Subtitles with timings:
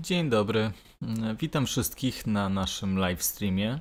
[0.00, 0.70] Dzień dobry.
[1.02, 3.80] Mm, Witam wszystkich na naszym live streamie.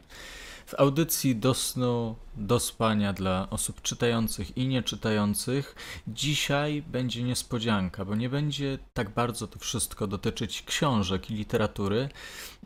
[0.66, 5.76] W audycji do snu, do spania dla osób czytających i nieczytających
[6.07, 12.10] dzisiaj będzie niespodzianka, bo nie będzie tak bardzo to wszystko dotyczyć książek i literatury.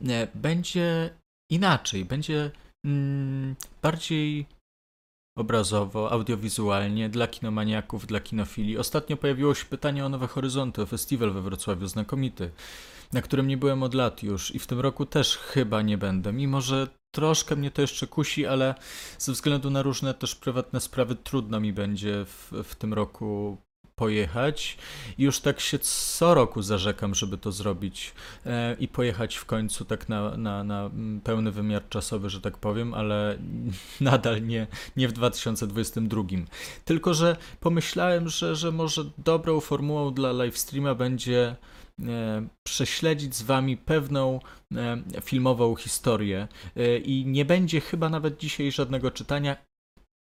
[0.01, 1.09] Nie, Będzie
[1.51, 2.51] inaczej, będzie
[2.85, 4.45] mm, bardziej
[5.37, 8.77] obrazowo, audiowizualnie, dla kinomaniaków, dla kinofili.
[8.77, 12.51] Ostatnio pojawiło się pytanie o Nowe Horyzonty, o festiwal we Wrocławiu, znakomity,
[13.13, 16.33] na którym nie byłem od lat już i w tym roku też chyba nie będę,
[16.33, 18.75] mimo że troszkę mnie to jeszcze kusi, ale
[19.17, 23.57] ze względu na różne też prywatne sprawy trudno mi będzie w, w tym roku
[23.97, 24.77] pojechać.
[25.17, 28.13] Już tak się co roku zarzekam, żeby to zrobić
[28.45, 30.89] e, i pojechać w końcu tak na, na, na
[31.23, 33.37] pełny wymiar czasowy, że tak powiem, ale
[34.01, 36.23] nadal nie, nie w 2022.
[36.85, 41.55] Tylko, że pomyślałem, że, że może dobrą formułą dla livestreama będzie
[42.63, 44.39] prześledzić z wami pewną
[44.75, 49.57] e, filmową historię e, i nie będzie chyba nawet dzisiaj żadnego czytania.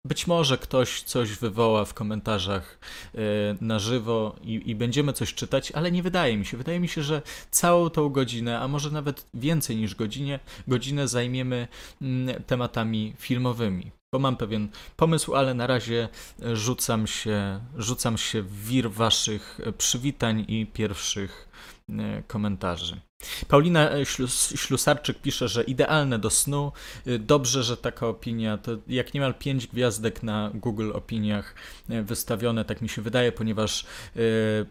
[0.07, 2.79] Być może ktoś coś wywoła w komentarzach
[3.15, 3.19] e,
[3.61, 6.57] na żywo i, i będziemy coś czytać, ale nie wydaje mi się.
[6.57, 11.69] Wydaje mi się, że całą tą godzinę, a może nawet więcej niż godzinie, godzinę zajmiemy
[12.03, 14.02] mm, tematami filmowymi.
[14.15, 16.09] Bo mam pewien pomysł, ale na razie
[16.43, 21.49] e, rzucam się, rzucam się w wir waszych e, przywitań i pierwszych
[22.27, 23.01] komentarzy.
[23.49, 26.73] Paulina e, Ślus- Ślusarczyk pisze, że idealne do snu.
[27.07, 31.55] Y, Dobrze, że taka opinia, to jak niemal 5 gwiazdek na Google opiniach
[31.89, 34.19] e, wystawione, tak mi się wydaje, ponieważ e,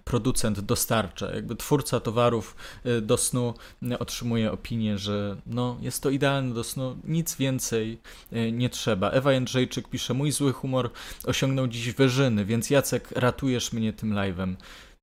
[0.03, 3.53] producent dostarcza, jakby twórca towarów e, do snu
[3.91, 7.99] e, otrzymuje opinię, że no, jest to idealne do snu, nic więcej
[8.31, 9.09] e, nie trzeba.
[9.11, 10.89] Ewa Jędrzejczyk pisze, mój zły humor
[11.25, 14.55] osiągnął dziś wyżyny, więc Jacek, ratujesz mnie tym live'em.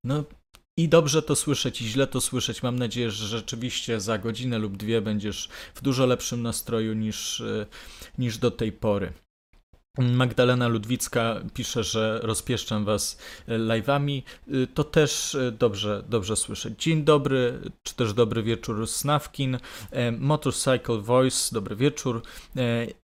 [0.05, 0.24] No,
[0.79, 2.62] i dobrze to słyszeć, i źle to słyszeć.
[2.62, 7.67] Mam nadzieję, że rzeczywiście za godzinę lub dwie będziesz w dużo lepszym nastroju niż, e,
[8.19, 9.12] niż do tej pory.
[9.98, 14.23] Magdalena Ludwicka pisze, że rozpieszczam Was e, live'ami.
[14.55, 16.83] Y, To też dobrze, dobrze słyszeć.
[16.83, 19.58] Dzień dobry, czy też dobry wieczór Snawkin.
[20.19, 22.23] Motorcycle Voice, dobry wieczór.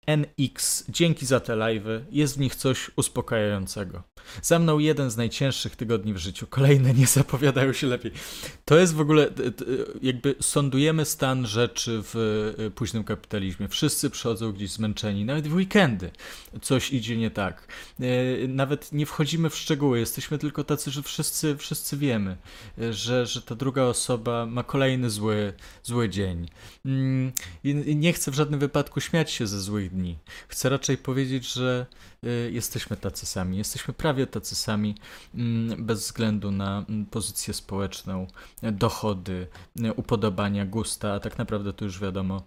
[0.07, 2.01] NX, dzięki za te live'y.
[2.11, 4.03] Jest w nich coś uspokajającego.
[4.43, 6.47] Za mną jeden z najcięższych tygodni w życiu.
[6.47, 8.13] Kolejne nie zapowiadają się lepiej.
[8.65, 9.31] To jest w ogóle,
[10.03, 12.17] jakby sądujemy stan rzeczy w
[12.59, 13.69] e, późnym kapitalizmie.
[13.69, 16.11] Wszyscy przychodzą gdzieś zmęczeni, nawet w weekendy
[16.63, 17.69] coś idzie nie tak.
[18.01, 18.05] E,
[18.49, 22.37] Nawet nie wchodzimy w szczegóły, jesteśmy tylko tacy, że wszyscy, wszyscy wiemy,
[22.79, 25.53] e, że, że ta druga osoba ma kolejny zły,
[25.83, 26.49] zły dzień.
[26.85, 27.33] Mm,
[27.65, 30.19] i- Nie chcę w żadnym wypadku śmiać się ze złych dni.
[30.49, 31.87] Chcę raczej powiedzieć, że
[32.51, 33.59] jesteśmy tacy sami.
[33.59, 34.95] Jesteśmy prawie tacy sami,
[35.35, 38.27] mm, bez względu na mm, pozycję społeczną,
[38.63, 39.47] dochody,
[39.83, 42.43] e, upodobania, gusta, a tak naprawdę to już wiadomo,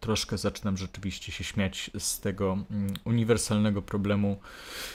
[0.00, 4.36] troszkę zaczynam rzeczywiście się śmiać z tego mm, uniwersalnego problemu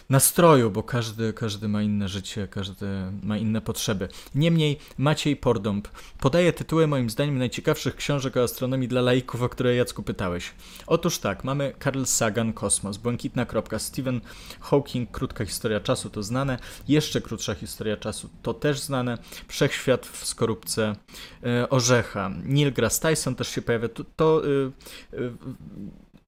[0.09, 2.85] nastroju, bo każdy, każdy ma inne życie, każdy
[3.23, 4.07] ma inne potrzeby.
[4.35, 5.87] Niemniej Maciej Pordąb
[6.19, 10.51] podaje tytuły moim zdaniem najciekawszych książek o astronomii dla laików, o które Jacku pytałeś.
[10.87, 12.97] Otóż tak, mamy Carl Sagan, Kosmos,
[13.33, 14.21] Błękitna Kropka, Stephen
[14.59, 19.17] Hawking, Krótka Historia Czasu, to znane, jeszcze Krótsza Historia Czasu, to też znane,
[19.47, 20.95] Wszechświat w skorupce
[21.43, 24.71] e, Orzecha, Neil deGrasse Tyson też się pojawia, to, to y,
[25.13, 25.31] y,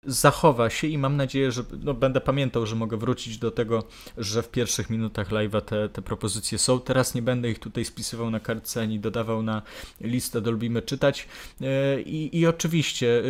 [0.06, 3.84] zachowa się i mam nadzieję, że no, będę pamiętał, że mogę wrócić do tego,
[4.18, 6.80] że w pierwszych minutach live'a te, te propozycje są.
[6.80, 9.62] Teraz nie będę ich tutaj spisywał na kartce ani dodawał na
[10.02, 11.28] listę do lubimy czytać.
[11.62, 13.24] E, I, oczywiście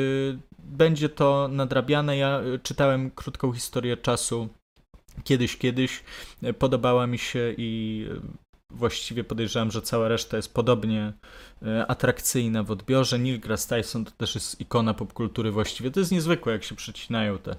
[0.65, 2.17] będzie to nadrabiane.
[2.17, 4.49] Ja y, czytałem krótką historię czasu
[5.23, 6.03] kiedyś, kiedyś.
[6.43, 8.44] E, Podobała mi się i y,
[8.75, 11.13] właściwie podejrzewam, że cała reszta jest podobnie
[11.61, 13.17] e, atrakcyjna w odbiorze.
[13.17, 15.91] Neil deGrasse Tyson to też jest ikona popkultury właściwie.
[15.91, 17.55] To jest niezwykłe, jak się przecinają te,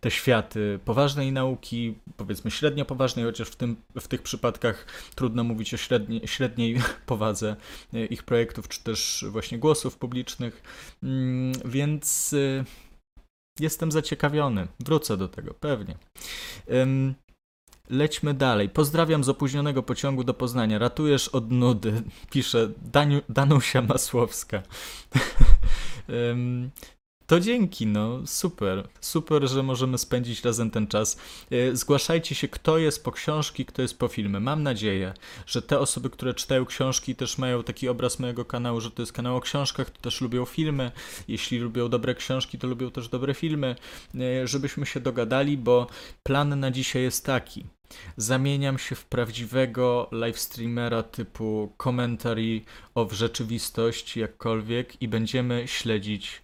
[0.00, 5.74] te światy poważnej nauki, powiedzmy średnio poważnej, chociaż w, tym, w tych przypadkach trudno mówić
[5.74, 6.76] o średniej, średniej
[7.06, 7.56] powadze
[7.94, 10.62] e, ich projektów, czy też właśnie głosów publicznych.
[11.02, 12.64] Mm, Więc y,
[13.60, 14.68] jestem zaciekawiony.
[14.80, 15.96] Wrócę do tego, pewnie.
[17.90, 18.68] Lećmy dalej.
[18.68, 20.78] Pozdrawiam z opóźnionego pociągu do Poznania.
[20.78, 22.02] Ratujesz od nudy,
[22.32, 24.62] pisze Daniu, Danusia Masłowska.
[27.26, 28.88] To dzięki, no super.
[29.00, 31.16] Super, że możemy spędzić razem ten czas.
[31.50, 34.40] E, zgłaszajcie się, kto jest po książki, kto jest po filmy.
[34.40, 35.14] Mam nadzieję,
[35.46, 39.12] że te osoby, które czytają książki, też mają taki obraz mojego kanału, że to jest
[39.12, 40.92] kanał o książkach, to też lubią filmy.
[41.28, 43.76] Jeśli lubią dobre książki, to lubią też dobre filmy.
[44.14, 45.86] E, żebyśmy się dogadali, bo
[46.22, 47.66] plan na dzisiaj jest taki.
[48.16, 52.60] Zamieniam się w prawdziwego livestreamera typu commentary
[52.94, 56.43] of rzeczywistość, jakkolwiek, i będziemy śledzić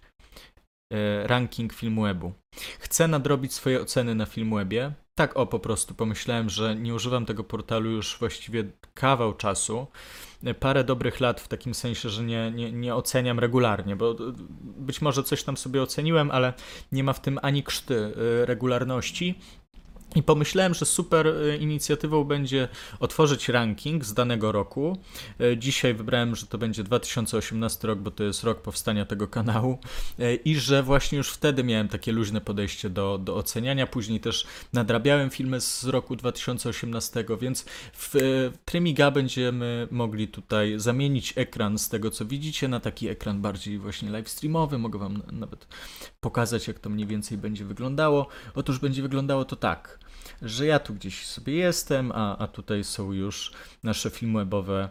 [1.23, 2.33] ranking Filmwebu.
[2.79, 4.91] Chcę nadrobić swoje oceny na Filmwebie.
[5.15, 9.87] Tak o, po prostu pomyślałem, że nie używam tego portalu już właściwie kawał czasu.
[10.43, 14.15] E, Parę dobrych lat w takim sensie, że nie, nie, nie oceniam regularnie, bo e,
[14.61, 16.53] być może coś tam sobie oceniłem, ale
[16.91, 19.39] nie ma w tym ani krzty e, regularności.
[20.15, 22.67] I pomyślałem, że super e, inicjatywą będzie
[22.99, 24.97] otworzyć ranking z danego roku.
[25.39, 29.79] E, Dzisiaj wybrałem, że to będzie 2018 rok, bo to jest rok powstania tego kanału
[30.19, 33.87] e, i że właśnie już wtedy miałem takie luźne podejście do, do oceniania.
[33.87, 38.15] Później też nadrabiałem filmy z roku 2018, więc w
[38.65, 44.09] Trymiga będziemy mogli tutaj zamienić ekran z tego, co widzicie, na taki ekran bardziej właśnie
[44.09, 44.77] live streamowy.
[44.77, 45.67] Mogę wam nawet
[46.21, 48.27] pokazać, jak to mniej więcej będzie wyglądało.
[48.55, 49.99] Otóż będzie wyglądało to tak
[50.41, 53.51] że ja tu gdzieś sobie jestem, a, a tutaj są już
[53.83, 54.89] nasze filmwebowe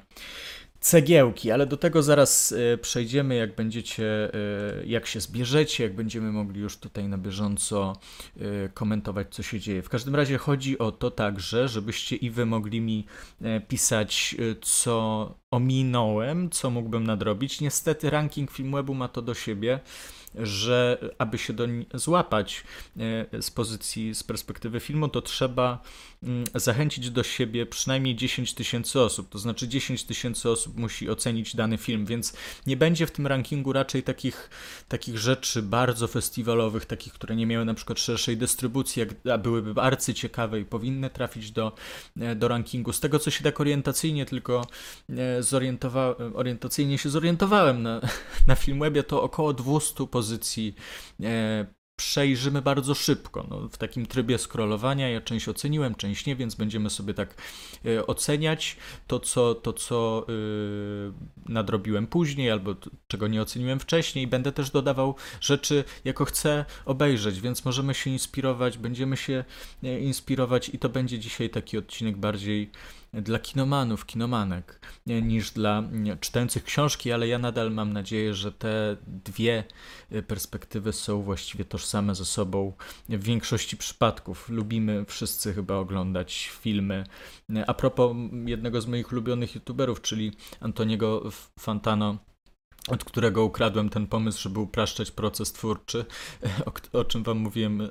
[0.81, 6.33] cegiełki, ale do tego zaraz e, przejdziemy, jak będziecie, e, jak się zbierzecie, jak będziemy
[6.33, 7.97] mogli już tutaj na bieżąco
[8.37, 9.83] e, komentować, co się dzieje.
[9.83, 13.07] W każdym razie chodzi o to także, żebyście i wy mogli mi
[13.69, 17.61] pisać, co ominąłem, co mógłbym nadrobić.
[17.61, 19.81] Niestety ranking Filmwebu ma to do siebie,
[20.35, 22.65] że aby się do złapać
[23.33, 25.83] e, z pozycji, z perspektywy filmu, to trzeba
[26.23, 29.29] mm, zachęcić do siebie przynajmniej 10 tysięcy osób.
[29.29, 32.33] To znaczy 10 tysięcy osób musi ocenić dany film, więc
[32.67, 34.51] nie będzie w tym rankingu raczej takich,
[34.89, 39.03] takich rzeczy bardzo festiwalowych, takich, które nie miały na przykład szerszej dystrybucji,
[39.33, 41.73] a byłyby arcyciekawe i powinny trafić do,
[42.21, 42.93] e, do rankingu.
[42.93, 44.67] Z tego, co się tak orientacyjnie tylko
[45.11, 48.01] e, zorientowałem, orientacyjnie się zorientowałem na,
[48.47, 50.20] na Filmwebie, to około 200 pozycji
[51.23, 51.67] e,
[52.01, 55.09] przejrzymy bardzo szybko, no, w takim trybie scrollowania.
[55.09, 57.35] Ja część oceniłem, część nie, więc będziemy sobie tak
[57.87, 58.77] e, oceniać
[59.07, 60.33] to, co, to, co e,
[61.53, 62.75] nadrobiłem później, albo
[63.09, 64.27] czego nie oceniłem wcześniej.
[64.27, 69.45] Będę też dodawał rzeczy, jako chcę obejrzeć, więc możemy się inspirować, będziemy się
[69.83, 72.71] inspirować i to będzie dzisiaj taki odcinek bardziej
[73.13, 78.53] dla kinomanów, kinomanek, nie, niż dla nie, czytających książki, ale ja nadal mam nadzieję, że
[78.53, 79.65] te dwie
[80.13, 82.73] y, perspektywy są właściwie tożsame ze sobą
[83.09, 84.49] w większości przypadków.
[84.49, 87.05] Lubimy wszyscy chyba oglądać filmy.
[87.67, 88.17] A propos
[88.47, 92.19] jednego z moich ulubionych youtuberów, czyli Antoniego Fantano,
[92.89, 96.05] od którego ukradłem ten pomysł, żeby upraszczać proces twórczy,
[96.93, 97.89] o, o czym wam mówiłem e,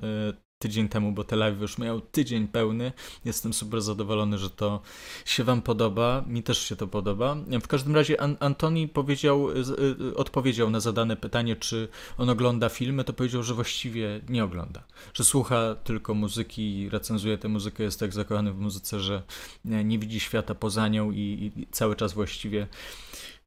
[0.59, 2.91] tydzień temu, bo te live już miał tydzień pełny.
[3.25, 4.81] Jestem super zadowolony, że to
[5.25, 6.23] się wam podoba.
[6.27, 7.35] Mi też się to podoba.
[7.63, 9.69] W każdym razie An- Antoni powiedział, z-
[10.01, 14.83] y, odpowiedział na zadane pytanie, czy on ogląda filmy, to powiedział, że właściwie nie ogląda.
[15.13, 19.23] Że słucha tylko muzyki recenzuje tę muzykę, jest tak zakochany w muzyce, że
[19.65, 22.67] nie, nie widzi świata poza nią i, i cały czas właściwie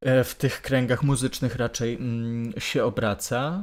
[0.01, 3.63] e, w tych kręgach muzycznych raczej mm, się obraca.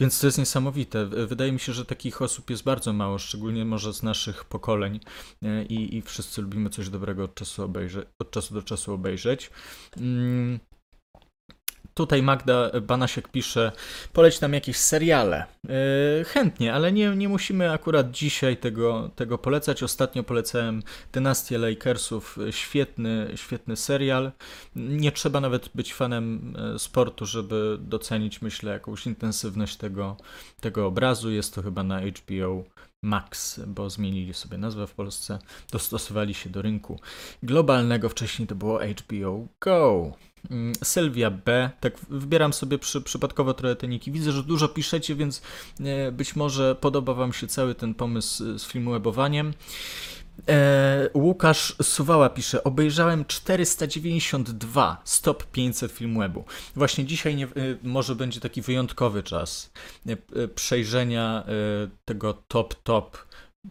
[0.00, 1.06] Więc to jest niesamowite.
[1.06, 5.00] Wydaje mi się, że takich osób jest bardzo mało, szczególnie może z naszych pokoleń
[5.42, 9.50] e, i, i wszyscy lubimy coś dobrego od czasu, obejrze- od czasu do czasu obejrzeć.
[9.96, 10.58] Mm.
[12.00, 13.72] Tutaj Magda Banasiek pisze,
[14.12, 15.44] poleć nam jakieś seriale.
[15.68, 19.82] E, chętnie, ale nie, nie musimy akurat dzisiaj tego, tego polecać.
[19.82, 20.82] Ostatnio polecałem
[21.12, 24.32] Dynastię Lakersów, świetny, świetny serial.
[24.76, 30.16] Nie trzeba nawet być fanem e, sportu, żeby docenić, myślę, jakąś intensywność tego,
[30.60, 31.30] tego obrazu.
[31.30, 32.64] Jest to chyba na HBO
[33.02, 35.38] Max, bo zmienili sobie nazwę w Polsce,
[35.72, 37.00] dostosowali się do rynku
[37.42, 38.08] globalnego.
[38.08, 40.12] Wcześniej to było HBO Go.
[40.50, 41.70] Mm, Sylwia B.
[41.80, 44.12] Tak wybieram sobie przy, przypadkowo trochę te niki.
[44.12, 45.42] Widzę, że dużo piszecie, więc
[45.80, 49.54] e, być może podoba Wam się cały ten pomysł e, z filmwebowaniem.
[50.48, 56.44] E, Łukasz Suwała pisze, obejrzałem 492 stop 500 Filmwebu.
[56.76, 57.48] Właśnie dzisiaj nie,
[57.82, 59.72] może będzie taki wyjątkowy czas
[60.54, 61.44] przejrzenia
[62.04, 63.18] tego top top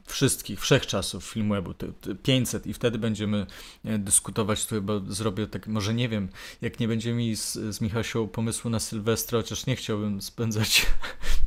[0.08, 3.46] wszystkich, wszechczasów Filmwebu, te- te 500 i wtedy będziemy
[3.86, 6.29] e, dyskutować tu chyba zrobię tak, może nie wiem,
[6.62, 10.86] jak nie będziemy mieli z, z Michasią pomysłu na Sylwestra, chociaż nie chciałbym spędzać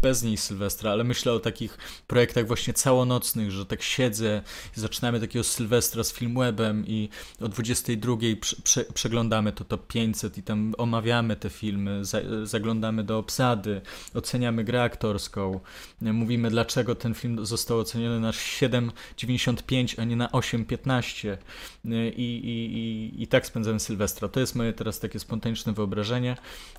[0.03, 4.43] bez niej Sylwestra, ale myślę o takich projektach właśnie całonocnych, że tak siedzę
[4.77, 7.09] i zaczynamy takiego Sylwestra z Filmwebem i
[7.41, 13.05] o 22 prze, prze, przeglądamy to top 500 i tam omawiamy te filmy, za, zaglądamy
[13.05, 13.81] do obsady,
[14.15, 15.61] oceniamy grę aktorską,
[16.01, 21.37] mówimy dlaczego ten film został oceniony na 7,95, a nie na 8,15
[21.85, 24.29] i, i, i, i tak spędzamy Sylwestra.
[24.29, 26.37] To jest moje teraz takie spontaniczne wyobrażenie,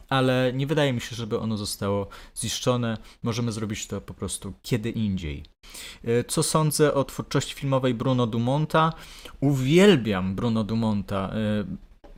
[0.09, 2.97] ale nie wydaje mi się, żeby ono zostało ziszczone.
[3.23, 5.43] Możemy zrobić to po prostu kiedy indziej.
[6.03, 8.93] E, Co sądzę o twórczości filmowej Bruno Dumonta?
[9.39, 11.33] Uwielbiam Bruno Dumonta.
[11.33, 11.65] e,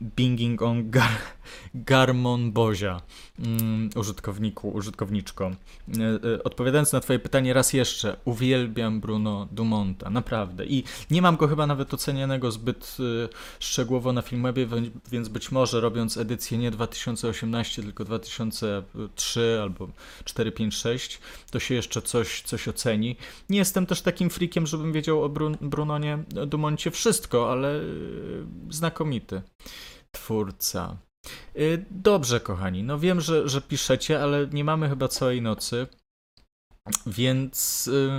[0.00, 1.35] Binging on Gar
[1.74, 3.00] Garmon Bozia,
[3.38, 5.46] mm, użytkowniku, użytkowniczko.
[5.46, 5.54] E,
[6.34, 10.66] e, Odpowiadając na Twoje pytanie raz jeszcze, uwielbiam Bruno Dumonta, naprawdę.
[10.66, 13.28] I nie mam go chyba nawet ocenianego zbyt e,
[13.60, 19.88] szczegółowo na Filmwebie, wę- więc być może robiąc edycję nie 2018, tylko 2003 albo
[20.24, 23.16] 456, to się jeszcze coś, coś oceni.
[23.50, 27.80] Nie jestem też takim freakiem, żebym wiedział o Brun Brunonie Dumoncie wszystko, ale
[28.70, 29.42] znakomity
[30.12, 30.96] twórca.
[31.56, 32.82] Y, Dobrze, kochani.
[32.82, 35.86] No wiem, że, że piszecie, ale nie mamy chyba całej nocy.
[37.06, 38.10] Więc, y,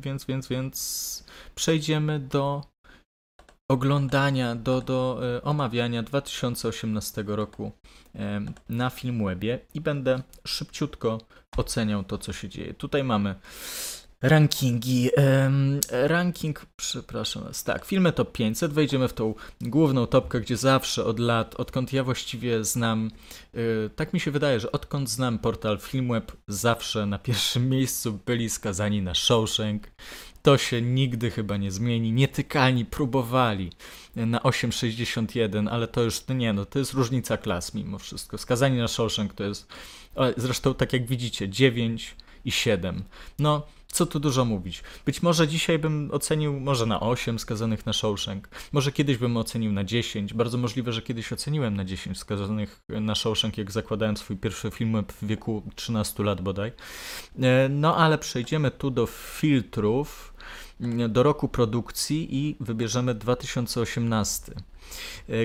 [0.00, 1.24] więc, więc, więc
[1.54, 2.62] przejdziemy do
[3.70, 7.72] oglądania, do, do y, omawiania 2018 roku
[8.68, 11.18] na Filmwebie i będę szybciutko
[11.56, 12.74] oceniał to, co się dzieje.
[12.74, 13.34] Tutaj mamy
[14.22, 15.10] rankingi.
[15.90, 18.72] ranking, przepraszam tak, filmy top 500.
[18.72, 23.10] Wejdziemy w tą główną topkę, gdzie zawsze od lat, odkąd ja właściwie znam,
[23.54, 28.50] y, tak mi się wydaje, że odkąd znam portal Filmweb, zawsze na pierwszym miejscu byli
[28.50, 29.90] skazani na Shawshank.
[30.42, 32.12] To się nigdy chyba nie zmieni.
[32.12, 33.72] Nietykalni próbowali
[34.16, 38.38] na 8,61, ale to już, no nie no, to jest różnica klas mimo wszystko.
[38.38, 39.68] Skazani na Shawshank to jest,
[40.36, 43.04] zresztą tak jak widzicie, 9 i 7.
[43.38, 44.82] No, co tu dużo mówić.
[45.06, 48.48] Być może dzisiaj bym ocenił może na 8 skazanych na Shawshank.
[48.72, 50.34] Może kiedyś bym ocenił na 10.
[50.34, 55.04] Bardzo możliwe, że kiedyś oceniłem na 10 skazanych na Shawshank, jak zakładałem swój pierwszy film
[55.20, 56.72] w wieku 13 lat bodaj.
[57.42, 60.34] E, No ale przejdziemy tu do filtrów,
[60.80, 64.77] mm, do roku produkcji i wybierzemy 2018 e,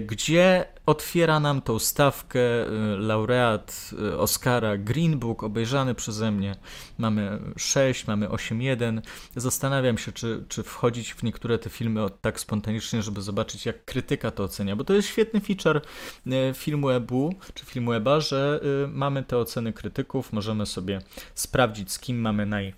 [0.01, 6.55] gdzie otwiera nam tą stawkę e, laureat e, Oscara Green Book, obejrzany przeze mnie.
[6.97, 9.01] Mamy 6, mamy 8.1.
[9.35, 14.31] Zastanawiam się, czy, czy wchodzić w niektóre te filmy tak spontanicznie, żeby zobaczyć, jak krytyka
[14.31, 15.81] to ocenia, bo to jest świetny feature
[16.27, 21.01] e, Filmwebu, czy Filmweba, że e, mamy te oceny krytyków, możemy sobie
[21.35, 22.73] sprawdzić, z kim mamy naj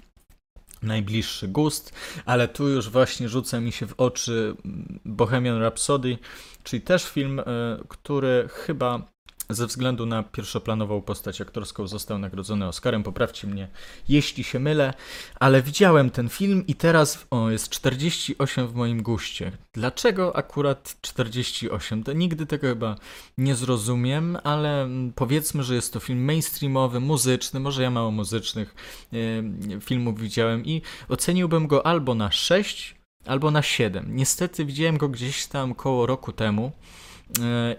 [0.84, 1.94] najbliższy gust,
[2.26, 4.56] ale tu już właśnie rzuca mi się w oczy
[5.06, 6.18] Bohemian Rhapsody,
[6.64, 7.44] czyli też film, e,
[7.88, 9.15] który chyba
[9.50, 13.04] ze względu na pierwszoplanową postać aktorską został nagrodzony Oscarem.
[13.04, 13.68] Poprawcie mnie,
[14.10, 14.94] jeśli się mylę,
[15.40, 19.52] ale widziałem ten film i teraz o, jest 48 w moim guście.
[19.74, 22.04] Dlaczego akurat 48?
[22.04, 22.96] To nigdy tego chyba
[23.38, 28.76] nie zrozumiem, ale mm, powiedzmy, że jest to film mainstreamowy, muzyczny, może ja mało muzycznych
[29.14, 34.06] e, filmów widziałem i oceniłbym go albo na 6, albo na 7.
[34.16, 36.72] Niestety widziałem go gdzieś tam koło roku temu.
[37.42, 37.76] E,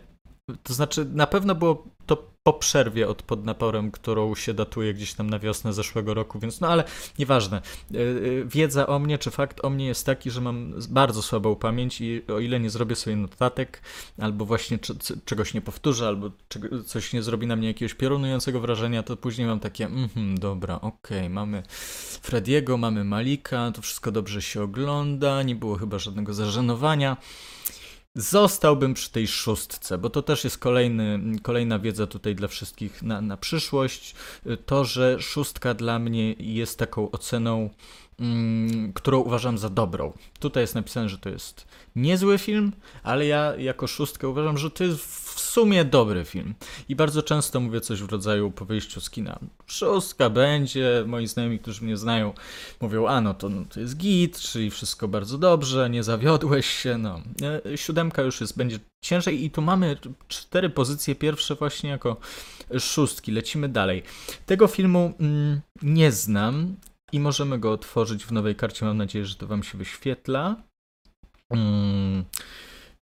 [0.62, 5.14] To znaczy, na pewno było to po przerwie od pod naporem, którą się datuje gdzieś
[5.14, 6.84] tam na wiosnę zeszłego roku, więc no ale
[7.18, 7.56] nieważne.
[7.56, 8.04] E, e,
[8.44, 12.22] Wiedza o mnie, czy fakt o mnie jest taki, że mam bardzo słabą pamięć i
[12.28, 13.82] o ile nie zrobię sobie notatek,
[14.18, 14.78] albo właśnie
[15.24, 16.30] czegoś nie powtórzę, albo
[16.86, 21.30] coś nie zrobi na mnie jakiegoś piorunującego wrażenia, to później mam takie, mhm, dobra, okej,
[21.30, 21.62] mamy
[22.22, 27.16] Frediego, mamy Malika, to wszystko dobrze się ogląda, nie było chyba żadnego zażenowania.
[28.16, 33.20] Zostałbym przy tej szóstce, bo to też jest kolejny, kolejna wiedza tutaj dla wszystkich na,
[33.20, 34.14] na przyszłość.
[34.66, 37.70] To, że szóstka dla mnie jest taką oceną,
[38.20, 40.12] mm, którą uważam za dobrą.
[40.40, 44.84] Tutaj jest napisane, że to jest niezły film, ale ja jako szóstkę uważam, że to
[44.84, 46.54] jest w sumie dobry film.
[46.88, 49.38] I bardzo często mówię coś w rodzaju po wyjściu z kina.
[49.66, 52.32] Szóstka będzie, moi znajomi, którzy mnie znają,
[52.80, 56.98] mówią, a no to, no to jest git, czyli wszystko bardzo dobrze, nie zawiodłeś się,
[56.98, 57.20] no.
[57.72, 59.96] E, Siódemka już jest, będzie ciężej i tu mamy
[60.28, 62.16] cztery pozycje pierwsze właśnie jako
[62.78, 63.32] szóstki.
[63.32, 64.02] Lecimy dalej.
[64.46, 66.76] Tego filmu mm, nie znam
[67.12, 68.84] i możemy go otworzyć w nowej karcie.
[68.84, 70.56] Mam nadzieję, że to wam się wyświetla.
[71.50, 72.24] Mm.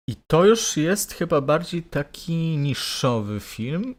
[0.09, 3.95] I to już jest chyba bardziej taki niszowy film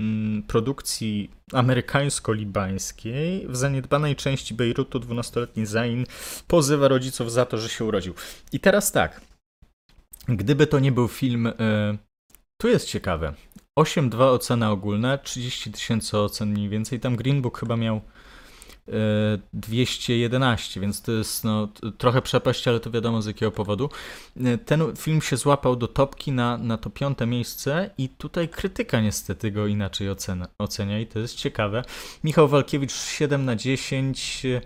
[0.00, 3.48] mm, produkcji amerykańsko-libańskiej.
[3.48, 6.06] W zaniedbanej części Bejrutu 12-letni Zain
[6.48, 8.14] pozywa rodziców za to, że się urodził.
[8.52, 9.20] I teraz tak.
[10.28, 11.46] Gdyby to nie był film.
[11.46, 11.52] E,
[12.60, 13.34] tu jest ciekawe.
[13.78, 17.00] 8,2 ocena ogólna, 30 tysięcy ocen mniej więcej.
[17.00, 18.00] Tam Green Book chyba miał
[19.52, 23.90] 211, więc to jest no, trochę przepaść, ale to wiadomo z jakiego powodu.
[24.44, 29.00] E, Ten film się złapał do topki na, na to piąte miejsce i tutaj krytyka
[29.00, 31.84] niestety go inaczej ocena, ocenia i to jest ciekawe.
[32.24, 34.60] Michał Walkiewicz 7 na 10, e,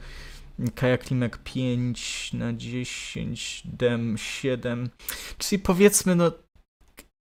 [0.75, 4.91] Kaja Klimek 5 na 10, Dem 7,
[5.39, 6.33] czyli powiedzmy no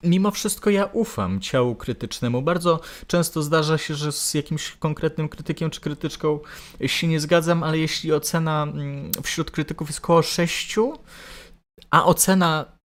[0.04, 2.42] mimo wszystko ja ufam ciału krytycznemu.
[2.42, 6.40] Bardzo często zdarza się, że z jakimś konkretnym krytykiem czy krytyczką
[6.87, 10.76] się nie zgadzam, ale jeśli ocena mm, wśród krytyków jest koło 6,
[11.90, 12.78] a ocena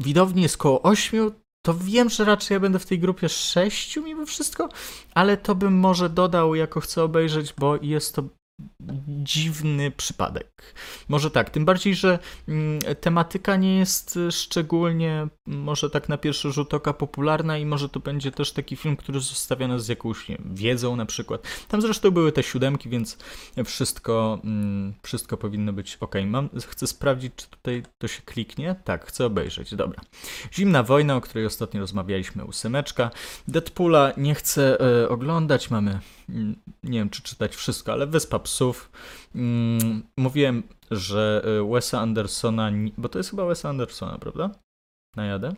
[0.00, 1.30] widowni jest koło 8,
[1.62, 4.68] to wiem, że raczej ja będę w tej grupie 6 mimo wszystko,
[5.14, 8.22] ale to bym może dodał jako chcę obejrzeć, bo jest to
[9.08, 10.74] dziwny przypadek.
[11.08, 16.52] Może tak, tym bardziej, że mm, tematyka nie jest y, szczególnie, może tak na pierwszy
[16.52, 20.28] rzut oka popularna i może to będzie też taki film, który zostawia nas z jakąś
[20.28, 21.42] nie wiedzą na przykład.
[21.68, 23.18] Tam zresztą były te siódemki, więc
[23.64, 26.14] wszystko, mm, wszystko powinno być ok.
[26.26, 28.76] Mam, chcę sprawdzić, czy tutaj to się kliknie.
[28.84, 30.00] Tak, chcę obejrzeć, dobra.
[30.52, 33.10] Zimna wojna, o której ostatnio rozmawialiśmy, ósemeczka.
[33.48, 38.49] Deadpoola nie chcę e, oglądać, mamy, mm, nie wiem czy czytać wszystko, ale Wyspa Psów.
[39.34, 44.50] Mm, mówiłem, że e, Wesa Andersona, bo to jest chyba Wesa Andersona, prawda?
[45.16, 45.54] Najadę.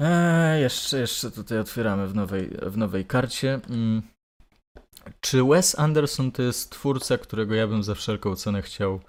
[0.00, 3.60] Eee, jeszcze, jeszcze tutaj otwieramy w nowej, w nowej karcie.
[3.70, 4.02] Mm.
[5.20, 9.00] Czy Wes Anderson to jest twórca, którego ja bym za wszelką cenę chciał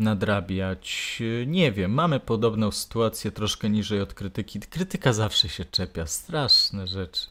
[0.00, 1.18] nadrabiać?
[1.46, 1.92] Nie wiem.
[1.92, 4.60] Mamy podobną sytuację troszkę niżej od krytyki.
[4.60, 6.06] Krytyka zawsze się czepia.
[6.06, 7.26] Straszne rzeczy.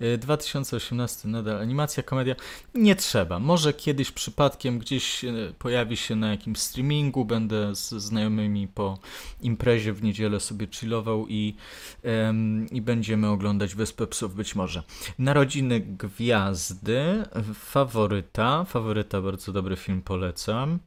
[0.00, 2.34] E, 2018 nadal animacja, komedia.
[2.74, 3.38] Nie trzeba.
[3.38, 7.24] Może kiedyś przypadkiem gdzieś e, pojawi się na jakimś streamingu.
[7.24, 8.98] Będę z znajomymi po
[9.40, 11.54] imprezie w niedzielę sobie chillował i,
[12.02, 14.82] em, i będziemy oglądać Wyspę Psów być może.
[15.18, 17.24] Narodziny Gwiazdy,
[17.54, 18.64] faworyta.
[18.64, 20.78] Faworyta, bardzo dobry film, polecam.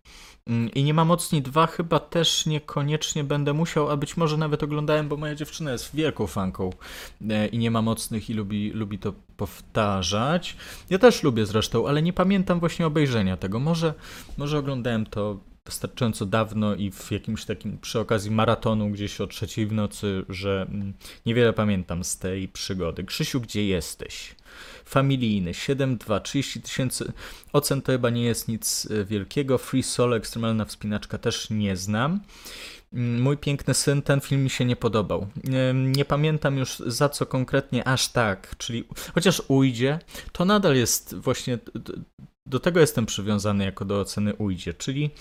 [0.48, 4.64] Mm, I nie ma mocni dwa, chyba też niekoniecznie będę musiał, a być może nawet
[4.64, 6.70] oglądałem, bo moja dziewczyna jest wielką fanką
[7.30, 10.58] e, i nie ma mocnych i lubi, lubi to powtarzać.
[10.90, 13.60] Ja też lubię zresztą, ale nie pamiętam właśnie obejrzenia tego.
[13.60, 13.94] Może,
[14.38, 19.68] może oglądałem to wystarczająco dawno i w jakimś takim przy okazji maratonu gdzieś o trzeciej
[19.68, 20.94] w nocy, że mm,
[21.26, 23.04] niewiele pamiętam z tej przygody.
[23.04, 24.36] Krzysiu, gdzie jesteś?
[24.86, 27.14] Familijny, 7.2, 30 tysięcy
[27.54, 29.58] ocen to chyba nie jest nic e, wielkiego.
[29.58, 32.20] Free Solo, ekstremalna wspinaczka też nie znam.
[32.94, 35.28] Mm, Mój piękny syn, ten film mi się nie podobał.
[35.74, 40.00] Nie pamiętam już za co konkretnie aż tak, czyli chociaż ujdzie,
[40.32, 41.60] to nadal jest właśnie
[42.46, 45.12] do tego jestem przywiązany jako do oceny ujdzie, czyli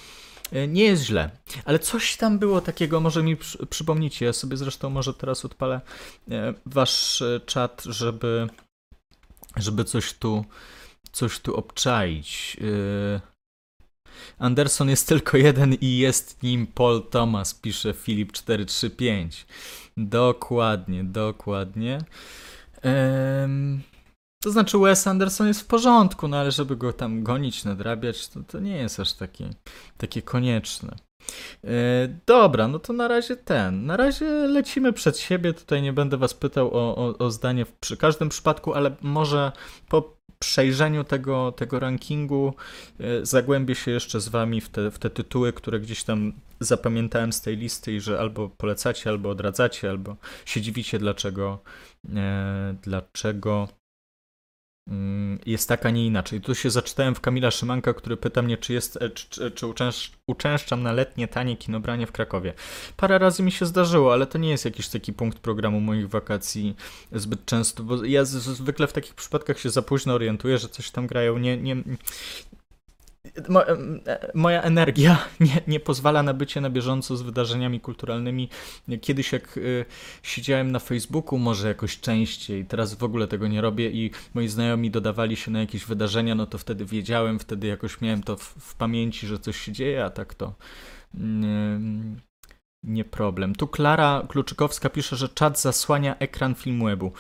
[0.68, 1.30] nie jest źle,
[1.64, 5.80] ale coś tam było takiego, może mi przy, przypomnicie, ja sobie zresztą może teraz odpalę
[6.30, 8.48] e, wasz e, czat, żeby,
[9.56, 10.44] żeby coś tu
[11.12, 12.56] coś tu obczaić.
[12.60, 13.32] E,
[14.38, 19.46] Anderson jest tylko jeden i jest nim Paul Thomas, pisze Filip 435.
[19.96, 21.98] Dokładnie, dokładnie.
[24.42, 28.40] To znaczy Wes Anderson jest w porządku, no ale żeby go tam gonić, nadrabiać, to,
[28.48, 29.50] to nie jest aż takie,
[29.96, 30.96] takie konieczne.
[31.64, 31.68] E,
[32.26, 33.86] dobra, no to na razie ten.
[33.86, 35.54] Na razie lecimy przed siebie.
[35.54, 39.52] Tutaj nie będę was pytał o, o, o zdanie w, przy każdym przypadku, ale może
[39.88, 42.54] po przejrzeniu tego, tego rankingu
[43.00, 47.32] e, zagłębię się jeszcze z wami w te, w te tytuły, które gdzieś tam zapamiętałem
[47.32, 51.58] z tej listy i że albo polecacie, albo odradzacie, albo się dziwicie, dlaczego,
[52.14, 53.68] e, dlaczego
[55.46, 56.40] jest tak, a nie inaczej.
[56.40, 60.12] Tu się zaczytałem w Kamila Szymanka, który pyta mnie, czy, jest, e, czy, czy, uczęsz,
[60.26, 62.54] uczęszczam na letnie, tanie kinobranie w Krakowie.
[62.96, 66.76] Parę razy mi się zdarzyło, ale to nie jest jakiś taki punkt programu moich wakacji
[67.12, 71.06] zbyt często, bo ja zwykle w takich przypadkach się za późno orientuję, że coś tam
[71.06, 71.38] grają.
[71.38, 71.76] Nie, nie,
[73.48, 78.48] Mo, e, moja energia nie, nie pozwala na bycie na bieżąco z wydarzeniami kulturalnymi.
[79.00, 79.84] Kiedyś jak y,
[80.22, 84.90] siedziałem na Facebooku, może jakoś częściej, teraz w ogóle tego nie robię i moi znajomi
[84.90, 88.74] dodawali się na jakieś wydarzenia, no to wtedy wiedziałem, wtedy jakoś miałem to w, w
[88.74, 90.54] pamięci, że coś się dzieje, a tak to
[91.14, 92.20] mm,
[92.82, 93.54] nie problem.
[93.54, 97.12] Tu Klara Kluczykowska pisze, że czat zasłania ekran Filmwebu.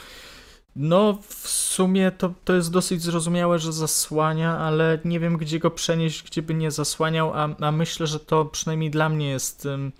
[0.76, 5.70] No, w sumie to, to jest dosyć zrozumiałe, że zasłania, ale nie wiem, gdzie go
[5.70, 9.92] przenieść, gdzie by nie zasłaniał, a, a myślę, że to przynajmniej dla mnie jest ym,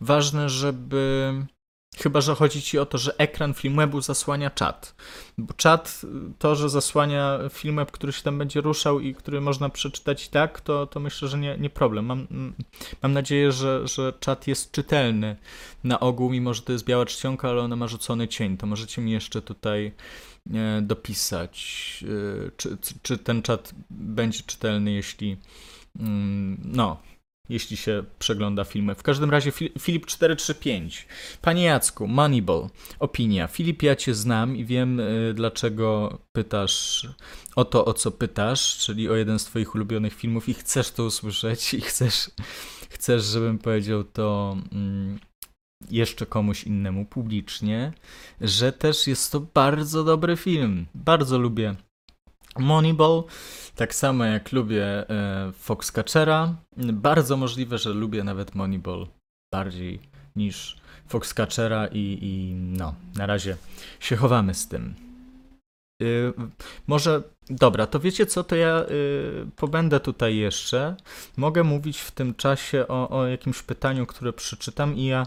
[0.00, 1.32] ważne, żeby
[2.02, 4.94] Chyba, że chodzi ci o to, że ekran Filmwebu zasłania czat.
[5.38, 6.02] Bo czat,
[6.38, 10.60] to, że zasłania Filmweb, który się tam będzie ruszał i który można przeczytać i tak,
[10.60, 12.06] to, to myślę, że nie, nie problem.
[12.06, 12.26] Mam,
[13.02, 15.36] mam nadzieję, że, że czat jest czytelny
[15.84, 18.56] na ogół, mimo że to jest biała czcionka, ale ona ma rzucony cień.
[18.56, 19.92] To możecie mi jeszcze tutaj
[20.54, 22.04] e, dopisać,
[22.46, 25.36] e, czy, czy ten czat będzie czytelny, jeśli
[26.00, 26.96] mm, no,
[27.48, 28.94] jeśli się przegląda filmy.
[28.94, 31.06] W każdym razie Filip 435.
[31.42, 33.46] Panie Jacku, Moneyball, opinia.
[33.46, 37.08] Filip, ja cię znam i wiem, y, dlaczego pytasz
[37.56, 41.04] o to, o co pytasz, czyli o jeden z twoich ulubionych filmów i chcesz to
[41.04, 42.30] usłyszeć i chcesz,
[42.90, 45.18] chcesz żebym powiedział to mm,
[45.90, 47.92] jeszcze komuś innemu publicznie,
[48.40, 50.86] że też jest to bardzo dobry film.
[50.94, 51.76] Bardzo lubię
[52.58, 53.24] Moneyball,
[53.74, 56.54] tak samo jak lubię e, Foxcatchera.
[56.92, 59.06] Bardzo możliwe, że lubię nawet Moneyball
[59.52, 60.00] bardziej
[60.36, 60.76] niż
[61.08, 63.56] Foxcatchera i, i no, na razie
[64.00, 64.94] się chowamy z tym.
[66.00, 66.32] Yy,
[66.86, 70.96] może, dobra, to wiecie co, to ja yy, pobędę tutaj jeszcze.
[71.36, 75.26] Mogę mówić w tym czasie o, o jakimś pytaniu, które przeczytam i ja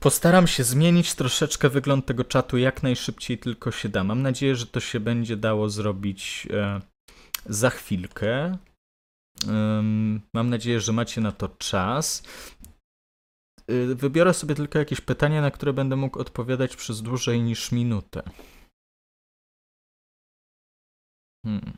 [0.00, 4.04] Postaram się zmienić troszeczkę wygląd tego czatu jak najszybciej tylko się da.
[4.04, 6.80] Mam nadzieję, że to się będzie dało zrobić e,
[7.46, 8.58] za chwilkę.
[10.34, 12.22] Mam nadzieję, że macie na to czas.
[13.68, 18.22] E, wybiorę sobie tylko jakieś pytania, na które będę mógł odpowiadać przez dłużej niż minutę.
[21.46, 21.76] Hmm.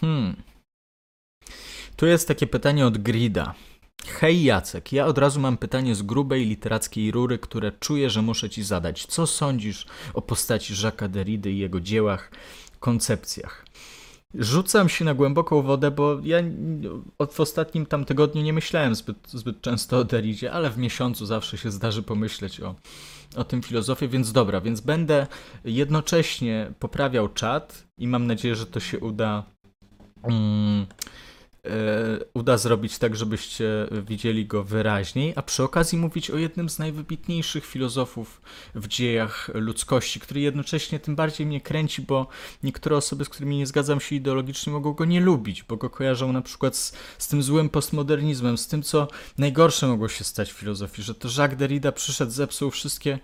[0.00, 0.42] Hmm.
[1.96, 3.54] Tu jest takie pytanie od Grida.
[4.06, 8.50] Hej Jacek, ja od razu mam pytanie z grubej literackiej rury, które czuję, że muszę
[8.50, 9.06] ci zadać.
[9.06, 12.30] Co sądzisz o postaci Jacques'a Derrida i jego dziełach,
[12.80, 13.66] koncepcjach?
[14.34, 16.38] Rzucam się na głęboką wodę, bo ja
[17.30, 21.58] w ostatnim tam tygodniu nie myślałem zbyt, zbyt często o Derridzie, ale w miesiącu zawsze
[21.58, 22.74] się zdarzy pomyśleć o,
[23.36, 25.26] o tym filozofie, więc dobra, więc będę
[25.64, 29.42] jednocześnie poprawiał czat i mam nadzieję, że to się uda.
[30.22, 30.86] Mm,
[32.34, 33.64] uda zrobić tak, żebyście
[34.06, 38.40] widzieli go wyraźniej, a przy okazji mówić o jednym z najwybitniejszych filozofów
[38.74, 42.26] w dziejach ludzkości, który jednocześnie tym bardziej mnie kręci, bo
[42.62, 46.32] niektóre osoby, z którymi nie zgadzam się ideologicznie, mogą go nie lubić, bo go kojarzą
[46.32, 50.56] na przykład z, z tym złym postmodernizmem, z tym, co najgorsze mogło się stać w
[50.56, 53.18] filozofii, że to Jacques Derrida przyszedł, zepsuł wszystkie,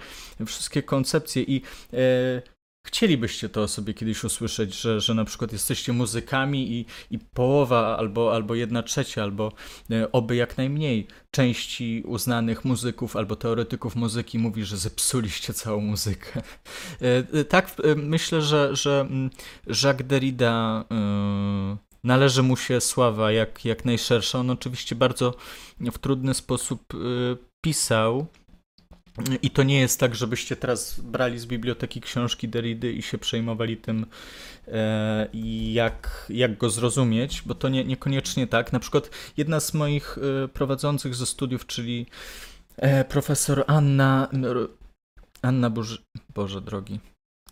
[0.47, 2.43] wszystkie koncepcje i e,
[2.87, 8.35] Chcielibyście to sobie kiedyś usłyszeć, że, że na przykład jesteście muzykami i, i połowa albo,
[8.35, 9.53] albo jedna trzecia, albo
[9.91, 16.43] e, oby jak najmniej części uznanych muzyków albo teoretyków muzyki mówi, że zepsuliście całą muzykę.
[17.03, 19.31] E, e, tak, myślę, że, że mm,
[19.83, 20.85] Jacques Derrida
[22.05, 24.39] należy mu się sława jak, jak najszersza.
[24.39, 25.35] On oczywiście bardzo
[25.81, 26.93] w trudny sposób
[27.61, 28.27] pisał
[29.43, 33.77] i to nie jest tak, żebyście teraz brali z biblioteki książki Derridy i się przejmowali
[33.77, 34.07] tym,
[34.69, 35.29] e,
[35.73, 38.73] jak, jak go zrozumieć, bo to nie, niekoniecznie tak.
[38.73, 42.07] Na przykład jedna z moich e, prowadzących ze studiów, czyli
[42.77, 44.29] e, profesor Anna,
[45.43, 45.99] Anna Boże,
[46.35, 47.01] Boże drogi,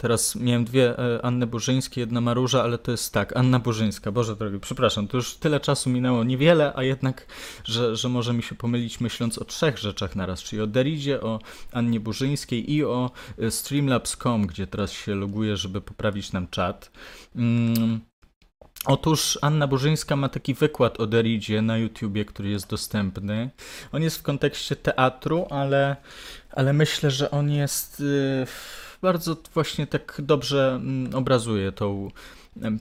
[0.00, 4.36] Teraz miałem dwie e, Anny Burzyńskie, jedna Maróża, ale to jest tak, Anna Burzyńska, Boże
[4.36, 7.26] drogi, przepraszam, to już tyle czasu minęło, niewiele, a jednak,
[7.64, 11.40] że, że może mi się pomylić myśląc o trzech rzeczach naraz, czyli o Deridzie, o
[11.72, 16.90] Annie Burzyńskiej i o e, Streamlabs.com, gdzie teraz się loguję, żeby poprawić nam czat.
[17.36, 18.00] Mm.
[18.84, 23.50] Otóż Anna Burzyńska ma taki wykład o Deridzie na YouTubie, który jest dostępny.
[23.92, 25.96] On jest w kontekście teatru, ale,
[26.50, 28.00] ale myślę, że on jest...
[28.00, 32.10] Yy bardzo właśnie tak dobrze mm, obrazuje tą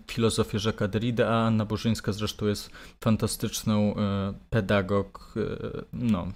[0.07, 2.69] filozofię Jacques'a Derrida, a Anna Burzyńska zresztą jest
[3.01, 6.27] fantastyczną e, pedagog, e, no,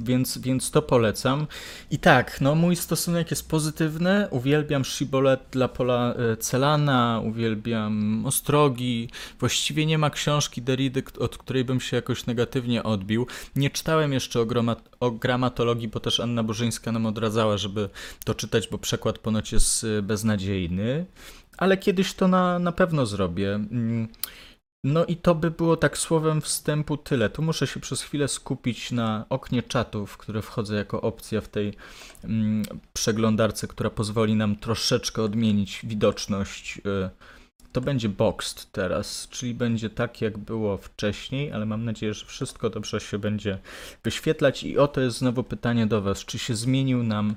[0.00, 1.46] więc, więc to polecam.
[1.90, 4.28] I tak, no mój stosunek jest pozytywny.
[4.30, 9.08] Uwielbiam Shibboleth dla Pola e, Celana, uwielbiam Ostrogi.
[9.40, 13.26] Właściwie nie ma książki Derrida, od której bym się jakoś negatywnie odbił.
[13.56, 14.46] Nie czytałem jeszcze o,
[15.00, 17.88] o gramatologii, bo też Anna Bożyńska nam odradzała, żeby
[18.24, 21.06] to czytać, bo przekład ponoć jest e, beznadziejny.
[21.58, 23.60] Ale kiedyś to na, na pewno zrobię.
[24.84, 27.30] No i to by było tak słowem wstępu tyle.
[27.30, 31.74] Tu muszę się przez chwilę skupić na oknie czatów, które wchodzę jako opcja w tej
[32.24, 32.62] mm,
[32.92, 36.78] przeglądarce, która pozwoli nam troszeczkę odmienić widoczność.
[36.78, 37.10] Y,
[37.72, 42.70] to będzie boxed teraz, czyli będzie tak jak było wcześniej, ale mam nadzieję, że wszystko
[42.70, 43.58] dobrze się będzie
[44.04, 44.64] wyświetlać.
[44.64, 47.34] I oto jest znowu pytanie do Was, czy się zmienił nam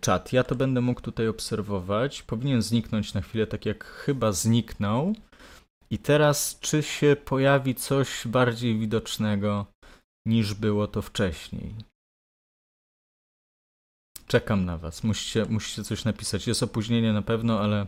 [0.00, 0.32] czat?
[0.32, 2.22] Ja to będę mógł tutaj obserwować.
[2.22, 5.14] Powinien zniknąć na chwilę, tak jak chyba zniknął.
[5.94, 9.66] I teraz, czy się pojawi coś bardziej widocznego
[10.26, 11.74] niż było to wcześniej?
[14.26, 15.04] Czekam na was.
[15.04, 16.46] Musicie, musicie coś napisać.
[16.46, 17.86] Jest opóźnienie na pewno, ale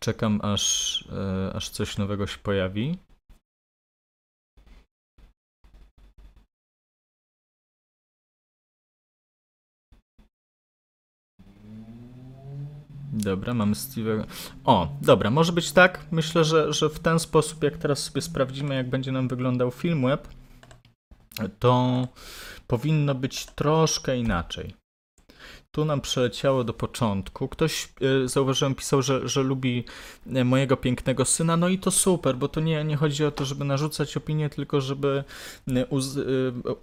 [0.00, 2.98] czekam aż, e, aż coś nowego się pojawi.
[13.26, 14.24] Dobra, mamy Steve'ego.
[14.64, 16.06] O, dobra, może być tak.
[16.10, 20.02] Myślę, że, że w ten sposób, jak teraz sobie sprawdzimy, jak będzie nam wyglądał film
[20.02, 20.28] web,
[21.58, 22.08] to
[22.66, 24.74] powinno być troszkę inaczej.
[25.70, 27.48] Tu nam przeleciało do początku.
[27.48, 27.88] Ktoś,
[28.24, 29.84] e, zauważyłem, pisał, że, że lubi
[30.26, 31.56] e, mojego pięknego syna.
[31.56, 34.80] No i to super, bo to nie, nie chodzi o to, żeby narzucać opinię, tylko
[34.80, 35.24] żeby
[35.68, 36.18] e, uz,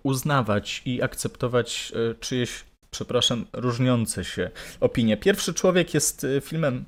[0.04, 5.18] uznawać i akceptować czyjeś, przepraszam, różniące się opinie.
[5.18, 6.86] Pierwszy człowiek jest e, filmem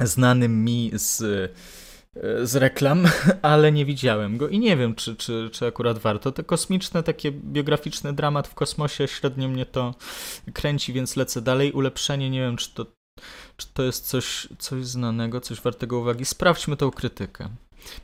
[0.00, 3.04] znanym mi z, e, z reklam,
[3.42, 6.32] ale nie widziałem go i nie wiem, czy, czy, czy akurat warto.
[6.32, 9.94] To kosmiczne, takie biograficzny dramat w kosmosie średnio mnie to
[10.52, 11.72] kręci, więc lecę dalej.
[11.72, 12.86] Ulepszenie, nie wiem, czy to,
[13.56, 16.24] czy to jest coś, coś znanego, coś wartego uwagi.
[16.24, 17.48] Sprawdźmy tą krytykę.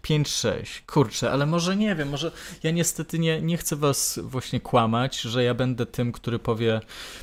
[0.03, 0.83] 5-6.
[0.87, 5.45] Kurczę, ale może nie wiem, może ja niestety nie, nie chcę was właśnie kłamać, że
[5.45, 6.81] ja będę tym, który powie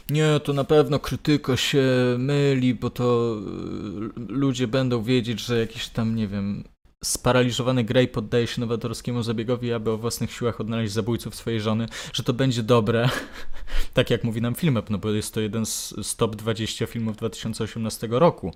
[0.10, 1.84] nie, to na pewno krytyka się
[2.18, 3.36] myli, bo to
[4.18, 6.64] y, ludzie będą wiedzieć, że jakiś tam, nie wiem,
[7.04, 12.24] sparaliżowany Grey poddaje się nowatorskiemu zabiegowi, aby o własnych siłach odnaleźć zabójców swojej żony, że
[12.24, 13.10] to będzie dobre,
[13.94, 18.08] tak jak mówi nam Filmep, no bo jest to jeden z, top 20 filmów 2018
[18.12, 18.54] roku.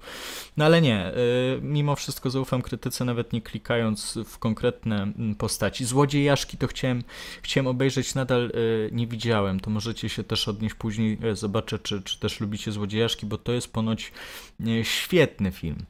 [0.58, 5.86] No ale nie, y, mimo wszystko zaufam krytyce, nawet nie klikając w konkretne mm, postaci.
[5.86, 7.04] Złodziejaszki to chciałem,
[7.42, 12.02] chciałem obejrzeć, nadal y, nie widziałem, to możecie się też odnieść później, y, zobaczę, czy,
[12.02, 14.12] czy też lubicie Złodziejaszki, bo to jest ponoć
[14.84, 15.86] świetny film.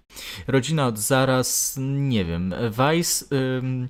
[0.48, 2.47] Rodzina od zaraz, nie wiem.
[2.70, 3.26] Vice
[3.58, 3.90] ym,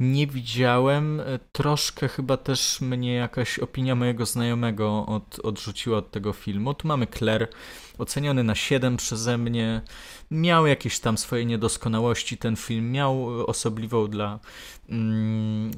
[0.00, 1.22] nie widziałem.
[1.52, 6.74] Troszkę chyba też mnie jakaś opinia mojego znajomego od, odrzuciła od tego filmu.
[6.74, 7.48] Tu mamy Claire,
[7.98, 9.80] oceniony na 7 przeze mnie.
[10.30, 12.92] Miał jakieś tam swoje niedoskonałości ten film.
[12.92, 14.38] Miał osobliwą dla
[14.88, 15.70] mm,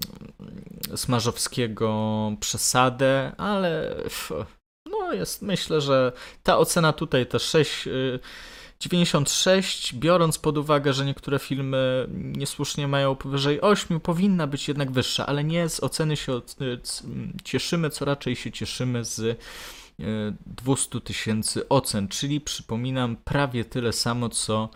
[0.96, 1.92] Smarzowskiego
[2.40, 4.32] przesadę, ale f,
[4.87, 7.87] no jest, myślę, że ta ocena tutaj, ta 6.
[7.87, 8.20] y,
[8.88, 15.27] 96, biorąc pod uwagę, że niektóre filmy niesłusznie mają powyżej 8, powinna być jednak wyższa,
[15.27, 16.40] ale nie z oceny się
[17.45, 19.38] cieszymy, co raczej się cieszymy z
[20.46, 24.68] 200 tysięcy ocen, czyli przypominam prawie tyle samo co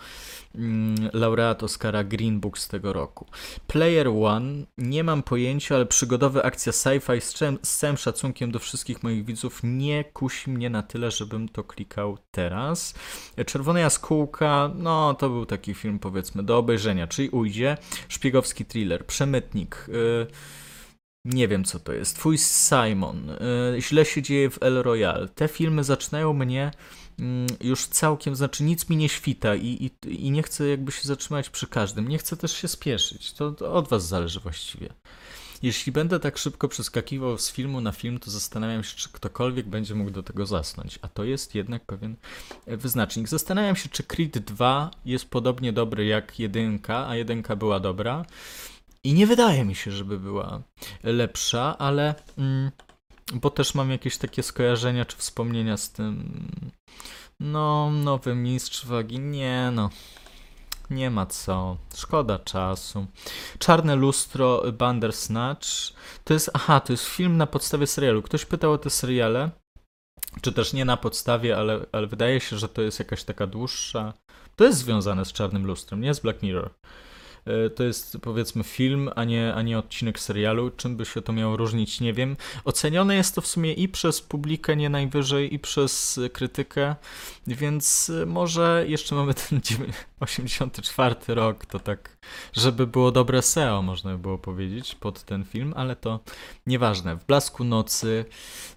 [0.55, 3.27] mm, laureat Oscara Green Book z tego roku.
[3.67, 7.35] Player One, nie mam pojęcia, ale przygodowa akcja sci-fi z,
[7.69, 12.19] z całym szacunkiem do wszystkich moich widzów nie kusi mnie na tyle, żebym to klikał
[12.31, 12.95] teraz.
[13.47, 17.77] Czerwona jaskółka, no to był taki film powiedzmy do obejrzenia, czyli ujdzie.
[18.09, 20.27] Szpiegowski thriller, Przemytnik, y,
[21.27, 25.29] nie wiem co to jest, Twój Simon, y, Źle się dzieje w El Royale.
[25.29, 26.71] Te filmy zaczynają mnie
[27.19, 31.03] mm, już całkiem, znaczy nic mi nie świta i, i, i nie chcę jakby się
[31.09, 32.09] zatrzymać przy każdym.
[32.09, 34.89] Nie chcę też się spieszyć, to, to od was zależy właściwie.
[35.63, 39.95] Jeśli będę tak szybko przeskakiwał z filmu na film, to zastanawiam się, czy ktokolwiek będzie
[39.95, 40.99] mógł do tego zasnąć.
[41.03, 42.17] A to jest jednak pewien
[42.67, 43.29] e, wyznacznik.
[43.29, 48.25] Zastanawiam się, czy Creed 2 jest podobnie dobry jak jedynka, a jedynka była dobra.
[49.07, 50.63] I nie wydaje mi się, żeby była
[51.03, 52.71] lepsza, ale mm,
[53.35, 56.31] bo też mam jakieś takie skojarzenia czy wspomnienia z tym.
[57.41, 59.19] No, nowy mistrz wagi.
[59.19, 59.91] Nie, no.
[60.91, 61.77] Nie ma co.
[61.97, 63.07] Szkoda czasu.
[63.59, 65.69] Czarne lustro Bandersnatch.
[66.25, 66.51] To jest.
[66.55, 68.23] Aha, to jest film na podstawie serialu.
[68.23, 69.51] Ktoś pytał o te seriale.
[70.41, 74.13] Czy też nie na podstawie, ale, ale wydaje się, że to jest jakaś taka dłuższa.
[74.57, 76.71] To jest związane z czarnym lustrem, nie z Black Mirror.
[77.47, 80.71] E, To jest powiedzmy film, a nie, a nie odcinek serialu.
[80.71, 82.37] Czym by się to miało różnić, nie wiem.
[82.65, 86.97] Ocenione jest to w sumie i przez publikę nie najwyżej, i przez e, krytykę,
[87.47, 92.17] więc e, może jeszcze mamy ten dziewię- 84 rok, to tak,
[92.53, 96.21] żeby było dobre SEO, można by było powiedzieć, pod ten film, ale to
[96.67, 97.17] nieważne.
[97.17, 98.25] W blasku nocy,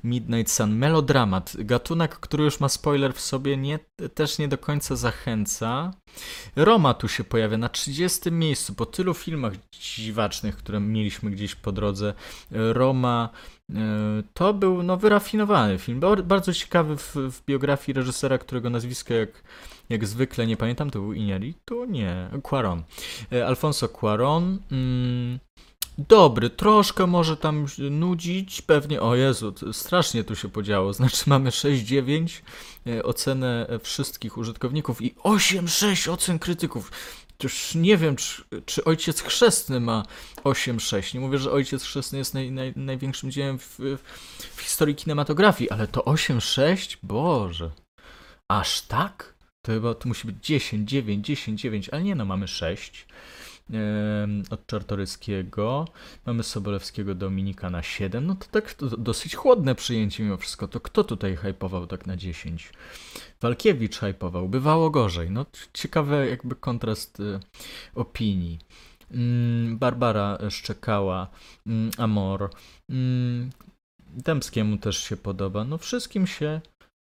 [0.04, 3.80] Midnight Sun, melodramat, gatunek, który już ma spoiler w sobie, nie,
[4.14, 5.94] też nie do końca zachęca.
[6.56, 11.72] Roma tu się pojawia na 30 miejscu po tylu filmach dziwacznych, które mieliśmy gdzieś po
[11.72, 12.14] drodze.
[12.52, 13.30] Roma
[13.70, 13.76] e,
[14.34, 19.30] to był no, wyrafinowany film, Ba- bardzo ciekawy w, w biografii reżysera, którego nazwisko jak,
[19.90, 21.90] jak zwykle nie pamiętam, to był Iñárritu?
[21.90, 22.82] Nie, Cuarón.
[23.32, 24.58] E, Alfonso Cuarón.
[24.72, 25.40] Mm,
[26.08, 32.42] Dobry, troszkę może tam nudzić, pewnie, o Jezu, strasznie tu się podziało, znaczy mamy 6,9
[32.88, 36.92] e, ocenę wszystkich użytkowników i 8,6 ocen krytyków.
[37.44, 40.04] Już nie wiem, czy, czy Ojciec Chrzestny ma
[40.44, 41.14] 8,6.
[41.14, 43.80] Nie mówię, że Ojciec Chrzestny jest naj, naj, największym dziełem w,
[44.56, 46.98] w historii kinematografii, ale to 8,6?
[47.04, 47.72] Boże.
[48.48, 49.34] Aż tak?
[49.62, 53.08] To chyba to musi być 10, 9, 10, 9, ale nie no, mamy 6
[54.50, 55.88] od Czartoryskiego.
[56.26, 58.28] Mamy Sobolewskiego Dominika na 7.
[58.28, 60.68] No to tak to dosyć chłodne przyjęcie mimo wszystko.
[60.68, 62.74] To kto tutaj hypował tak na 10?
[63.42, 64.50] Walkiewicz hypował.
[64.50, 65.32] Bywało gorzej.
[65.32, 67.40] No ciekawy jakby kontrast y,
[67.96, 68.60] opinii.
[69.12, 71.28] Mm, Barbara szczekała.
[71.68, 72.50] Mm, Amor.
[72.90, 73.50] Mm,
[74.14, 75.64] Dębskiemu też się podoba.
[75.64, 76.62] No wszystkim się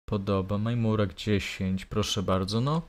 [0.06, 0.58] podoba.
[0.58, 2.60] Majmurek 10, proszę bardzo.
[2.60, 2.82] No,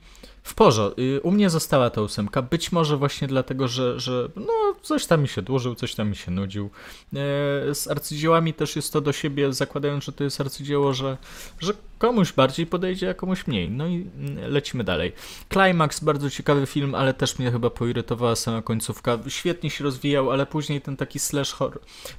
[0.44, 1.02] w porządku.
[1.24, 2.42] U mnie została ta ósemka.
[2.42, 6.16] Być może właśnie dlatego, że, że no, coś tam mi się dłużył, coś tam mi
[6.16, 6.66] się nudził.
[6.66, 11.18] E, z arcydziełami też jest to do siebie, zakładając, że to jest arcydzieło, że,
[11.60, 13.70] że komuś bardziej podejdzie, a komuś mniej.
[13.70, 15.14] No i mm, lecimy dalej.
[15.54, 19.20] Climax, bardzo ciekawy film, ale też mnie chyba poirytowała sama końcówka.
[19.28, 21.56] Świetnie się rozwijał, ale później ten taki slash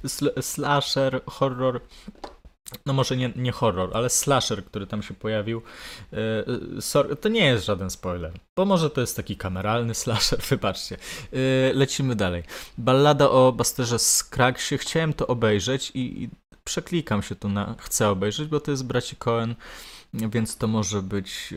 [0.03, 1.81] sl slasher, horror
[2.85, 5.61] no może nie, nie horror, ale slasher, który tam się pojawił,
[6.11, 10.97] yy, to nie jest żaden spoiler, bo może to jest taki kameralny slasher, wybaczcie.
[11.31, 11.39] Yy,
[11.73, 12.43] lecimy dalej.
[12.77, 16.29] Ballada o Basterze Scraggsie, chciałem to obejrzeć i, i
[16.63, 19.55] przeklikam się tu na chcę obejrzeć, bo to jest braci Cohen,
[20.13, 21.55] więc to może być e,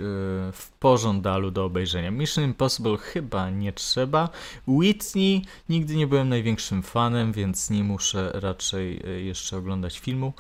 [0.53, 2.11] w pożądalu do obejrzenia.
[2.11, 4.29] Mission Impossible chyba nie trzeba.
[4.69, 10.33] Whitney nigdy nie byłem największym fanem, więc nie muszę raczej e, jeszcze oglądać filmu.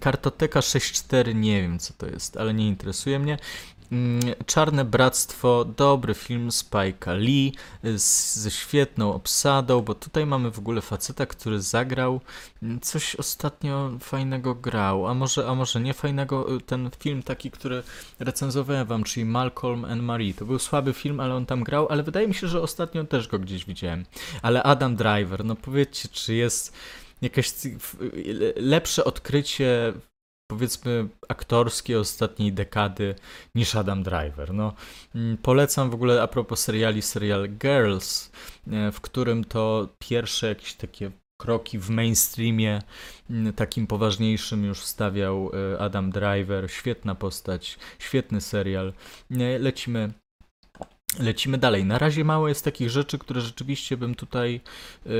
[0.00, 3.38] Kartoteka 6.4 nie wiem co to jest, ale nie interesuje mnie.
[3.92, 7.52] Mm, Czarne Bractwo, dobry film Spike'a Lee
[7.96, 12.20] z, ze świetną obsadą, bo tutaj mamy w ogóle faceta, który zagrał
[12.62, 17.50] mm, coś ostatnio fajnego grał, a może, a może nie fajnego, y, ten film taki,
[17.50, 17.82] który
[18.18, 20.34] recenzowałem wam, czyli Malcolm and Marie.
[20.34, 23.28] To był słaby film, ale on tam grał, ale wydaje mi się, że ostatnio też
[23.28, 24.04] go gdzieś widziałem.
[24.42, 26.72] Ale Adam Driver, no powiedzcie, czy jest
[27.22, 27.52] jakieś
[28.56, 29.92] lepsze odkrycie
[30.46, 33.14] powiedzmy aktorskie ostatniej dekady
[33.54, 34.54] niż Adam Driver.
[34.54, 34.74] No,
[35.14, 38.30] mm, polecam w ogóle a propos seriali, serial Girls,
[38.72, 42.82] e, w którym to pierwsze jakieś takie kroki w mainstreamie
[43.30, 46.70] mm, takim poważniejszym już stawiał e, Adam Driver.
[46.70, 48.92] Świetna postać, świetny serial.
[49.60, 50.12] Lecimy
[51.18, 51.84] Lecimy dalej.
[51.84, 54.60] Na razie mało jest takich rzeczy, które rzeczywiście bym tutaj
[55.06, 55.12] yy,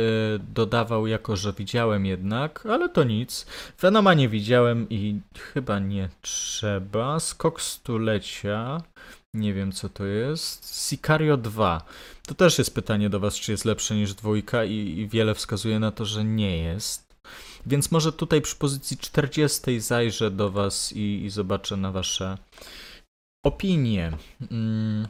[0.54, 3.46] dodawał, jako że widziałem jednak, ale to nic.
[3.80, 7.20] Venoma nie widziałem i chyba nie trzeba.
[7.20, 8.82] Skok stulecia.
[9.34, 10.88] Nie wiem co to jest.
[10.88, 11.82] Sicario 2.
[12.26, 15.80] To też jest pytanie do Was, czy jest lepsze niż dwójka, i, i wiele wskazuje
[15.80, 17.06] na to, że nie jest.
[17.66, 22.38] Więc może tutaj przy pozycji 40 zajrzę do Was i, i zobaczę na Wasze
[23.44, 24.12] opinie.
[24.50, 25.08] Mm.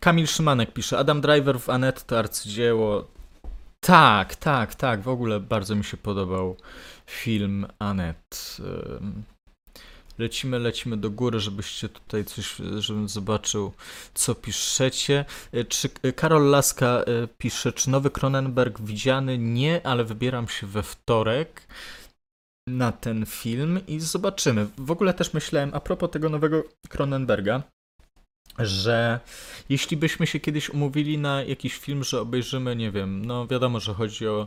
[0.00, 3.08] Kamil Szymanek pisze, Adam Driver w Anet to arcydzieło.
[3.80, 6.56] Tak, tak, tak, w ogóle bardzo mi się podobał
[7.06, 8.56] film Anet.
[10.18, 13.72] Lecimy, lecimy do góry, żebyście tutaj coś, żebym zobaczył,
[14.14, 15.24] co piszecie.
[15.52, 17.04] E, czy e, Karol Laska e,
[17.38, 19.38] pisze, czy nowy Cronenberg widziany?
[19.38, 21.66] Nie, ale wybieram się we wtorek
[22.68, 24.66] na ten film i zobaczymy.
[24.78, 27.62] W ogóle też myślałem, a propos tego nowego Cronenberga,
[28.58, 29.20] że
[29.68, 33.94] jeśli byśmy się kiedyś umówili na jakiś film, że obejrzymy, nie wiem, no wiadomo, że
[33.94, 34.46] chodzi o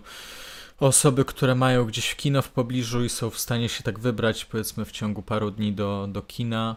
[0.79, 4.85] osoby, które mają gdzieś kino w pobliżu i są w stanie się tak wybrać, powiedzmy,
[4.85, 6.75] w ciągu paru dni do, do kina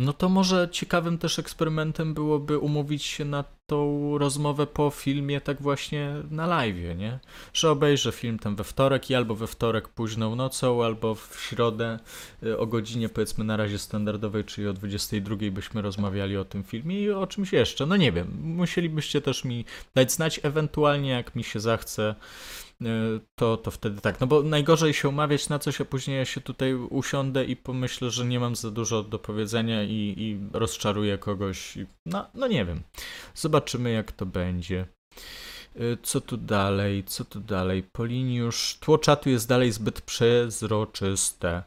[0.00, 5.62] no to może ciekawym też eksperymentem byłoby umówić się na tą rozmowę po filmie tak
[5.62, 7.18] właśnie na live, nie?
[7.52, 11.98] Że obejrzę film ten we wtorek i albo we wtorek późną nocą, albo w środę
[12.42, 17.00] y, o godzinie powiedzmy na razie standardowej, czyli o 22 byśmy rozmawiali o tym filmie
[17.00, 17.86] i o czymś jeszcze.
[17.86, 22.14] No nie wiem, musielibyście też mi dać znać, ewentualnie jak mi się zachce
[22.84, 24.20] E, to, to wtedy tak.
[24.20, 28.10] No bo najgorzej się umawiać na coś, a później ja się tutaj usiądę i pomyślę,
[28.10, 31.78] że nie mam za dużo do powiedzenia i, i rozczaruję kogoś.
[32.06, 32.80] No, no nie wiem.
[33.34, 33.59] Zobaczymy,
[33.92, 34.86] jak to będzie.
[35.76, 37.04] E, co tu dalej?
[37.04, 37.82] Co tu dalej?
[37.92, 38.78] Poliniusz.
[38.80, 41.62] Tło czatu jest dalej zbyt przezroczyste.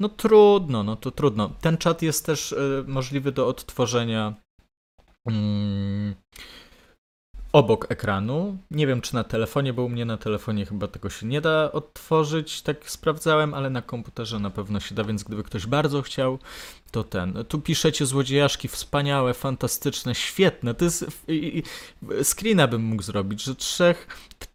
[0.00, 1.50] No trudno, no to trudno.
[1.60, 4.34] Ten czat jest też y, możliwy do odtworzenia.
[5.26, 6.14] Mm,
[7.58, 8.58] obok ekranu.
[8.70, 11.72] Nie wiem, czy na telefonie, bo u mnie na telefonie chyba tego się nie da
[11.72, 16.38] odtworzyć, tak sprawdzałem, ale na komputerze na pewno się da, więc gdyby ktoś bardzo chciał,
[16.90, 17.44] to ten.
[17.48, 20.74] Tu piszecie złodziejaszki wspaniałe, fantastyczne, świetne.
[20.74, 21.06] To jest.
[22.22, 24.06] Screena bym mógł zrobić, że trzech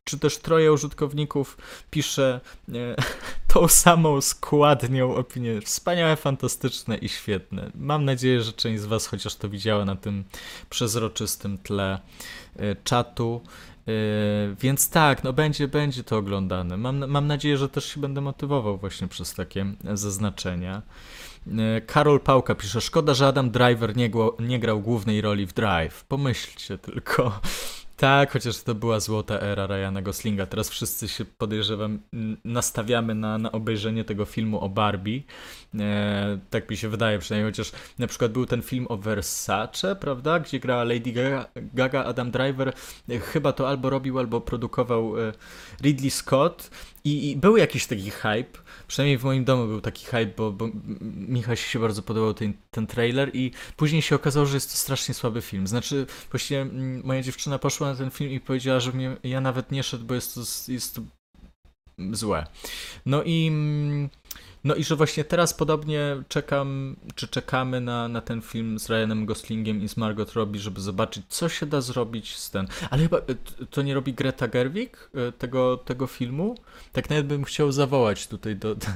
[0.04, 1.58] czy też troje użytkowników
[1.92, 2.39] pisze
[3.54, 5.62] tą samą składnią opinię.
[5.62, 7.72] Wspaniałe, fantastyczne i świetne.
[7.76, 10.24] Mam nadzieję, że część z Was chociaż to widziała na tym
[10.70, 12.00] przezroczystym tle
[12.60, 13.42] y, czatu.
[13.88, 16.78] Y, więc tak, no będzie, będzie to oglądane.
[16.78, 20.82] Mam, mam nadzieję, że też się będę motywował właśnie przez takie zaznaczenia.
[21.48, 26.04] Y, Karol Pałka pisze, szkoda, że Adam Driver nie, nie grał głównej roli w Drive.
[26.04, 27.39] Pomyślcie tylko.
[27.97, 30.45] Tak, chociaż to była złota era Ryana Goslinga.
[30.45, 32.00] Teraz wszyscy się podejrzewam,
[32.46, 35.21] nastawiamy na, na obejrzenie tego filmu o Barbie.
[35.79, 40.39] E, tak mi się wydaje przynajmniej, chociaż na przykład był ten film o Versace, prawda,
[40.39, 42.73] gdzie grała Lady Gaga, Gaga Adam Driver.
[43.10, 45.31] E, chyba to albo robił, albo produkował e,
[45.81, 46.69] Ridley Scott.
[47.06, 50.69] I, I, był jakiś taki hype, przynajmniej w moim domu był taki hype, bo, bo
[51.27, 55.13] Michał się bardzo podobał ten, ten trailer i później się okazało, że jest to strasznie
[55.15, 55.67] słaby film.
[55.67, 59.71] Znaczy, właściwie mm, moja dziewczyna poszła na ten film i powiedziała, że mnie, ja nawet
[59.71, 61.01] nie szedł, bo jest to, jest to
[62.12, 62.45] złe.
[63.06, 64.10] No i mm,
[64.64, 69.26] no i że właśnie teraz podobnie czekam, czy czekamy na, na ten film z Ryanem
[69.26, 72.68] Goslingiem i z Margot Robbie, żeby zobaczyć, co się da zrobić z ten.
[72.90, 73.22] Ale chyba e,
[73.70, 76.56] to nie robi Greta Gerwig e, tego, tego filmu?
[76.92, 78.88] Tak nawet bym chciał zawołać tutaj do, do,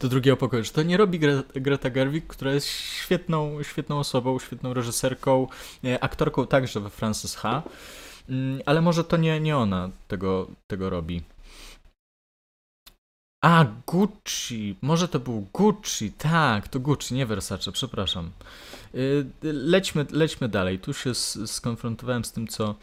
[0.00, 4.38] do drugiego pokoju, że to nie robi Gre, Greta Gerwig, która jest świetną, świetną osobą,
[4.38, 5.46] świetną reżyserką,
[5.84, 7.62] e, aktorką także we Frances H.
[8.28, 11.22] Mm, ale może to nie, nie ona tego, tego robi.
[13.44, 14.76] A, Gucci.
[14.82, 16.12] Może to był Gucci.
[16.12, 18.30] Tak, to Gucci, nie Versace, przepraszam.
[18.94, 20.78] Y, lećmy, lećmy dalej.
[20.78, 21.14] Tu się
[21.46, 22.74] skonfrontowałem z tym, co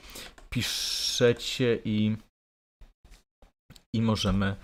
[0.49, 2.17] piszecie i,
[3.95, 4.55] i możemy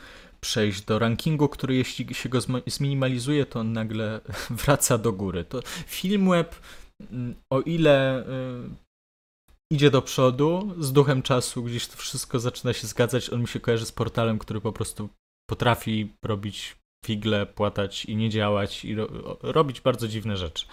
[0.41, 4.21] przejść do rankingu, który jeśli się go zminimalizuje, to on nagle
[4.63, 5.45] wraca do góry.
[5.45, 6.55] To Filmweb,
[7.11, 8.69] mm, o ile y,
[9.71, 13.59] idzie do przodu, z duchem czasu gdzieś to wszystko zaczyna się zgadzać, on mi się
[13.59, 15.09] kojarzy z portalem, który po prostu
[15.51, 16.75] potrafi robić
[17.05, 19.07] figle, płatać i nie działać i ro
[19.41, 20.65] robić bardzo dziwne rzeczy.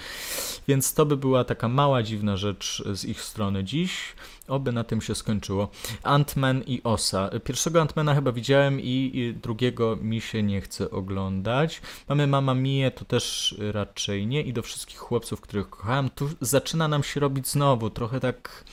[0.68, 4.14] Więc to by była taka mała dziwna rzecz z ich strony dziś.
[4.49, 5.68] Oby na tym się skończyło.
[6.03, 7.30] Ant-Man i Osa.
[7.44, 11.82] Pierwszego Ant-Mana chyba widziałem i, i, drugiego mi się nie chce oglądać.
[12.09, 16.11] Mamy Mama Mie, to też raczej nie i do wszystkich chłopców, których kochałem.
[16.11, 18.64] Tu zaczyna nam się robić znowu, trochę tak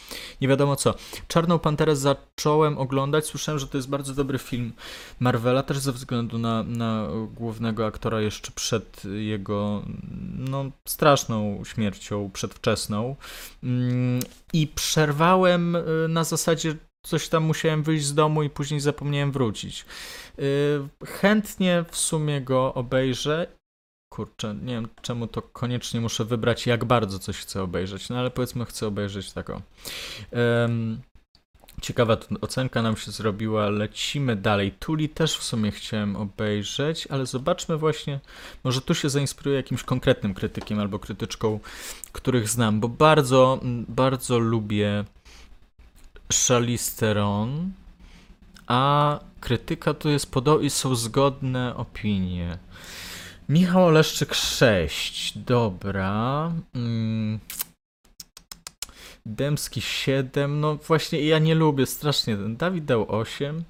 [0.42, 0.94] nie wiadomo co.
[1.28, 4.74] Czarną Panterę zacząłem oglądać, słyszałem, że to jest bardzo dobry film
[5.20, 9.82] Marvela, też ze względu na, na głównego aktora jeszcze przed jego
[10.38, 13.16] no, straszną śmiercią przedwczesną.
[13.64, 14.20] Mm,
[14.56, 19.86] I przerwałem y, na zasadzie coś tam musiałem wyjść z domu i później zapomniałem wrócić.
[20.40, 23.48] Y, chętnie w sumie go obejrzę.
[24.14, 28.32] Kurczę, nie wiem czemu to koniecznie muszę wybrać, jak bardzo coś chcę obejrzeć, no ale
[28.32, 29.62] powiedzmy chcę obejrzeć taką.
[31.82, 34.72] Ciekawa ocenka nam się zrobiła, lecimy dalej.
[34.72, 38.20] Tuli też w sumie chciałem obejrzeć, ale zobaczmy właśnie,
[38.64, 41.60] może tu się zainspiruję jakimś konkretnym krytykiem albo krytyczką,
[42.12, 45.06] których znam, bo bardzo, bardzo lubię
[46.48, 47.72] Charlize Theron,
[48.68, 52.58] a krytyka tu jest podobna i są zgodne opinie.
[53.50, 56.52] Michał Oleszczyk 6, dobra.
[59.26, 59.36] Mm.
[59.36, 62.38] Dębski 7, no właśnie ja nie lubię strasznie.
[62.38, 63.64] Dawid dał 8.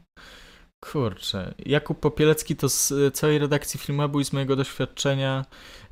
[0.79, 1.53] Kurczę.
[1.65, 5.45] Jakub Popielecki to z całej redakcji filmu i z mojego doświadczenia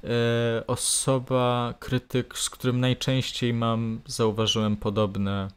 [0.04, 5.48] e, osoba, krytyk, z którym najczęściej mam, zauważyłem podobne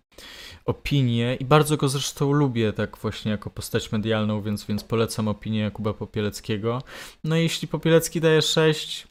[0.65, 5.61] opinie i bardzo go zresztą lubię tak właśnie jako postać medialną, więc, więc polecam opinię
[5.61, 6.83] Jakuba Popieleckiego.
[7.25, 9.09] No i jeśli Popielecki daje 6,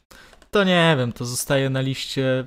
[0.50, 2.46] to nie wiem, to zostaje na liście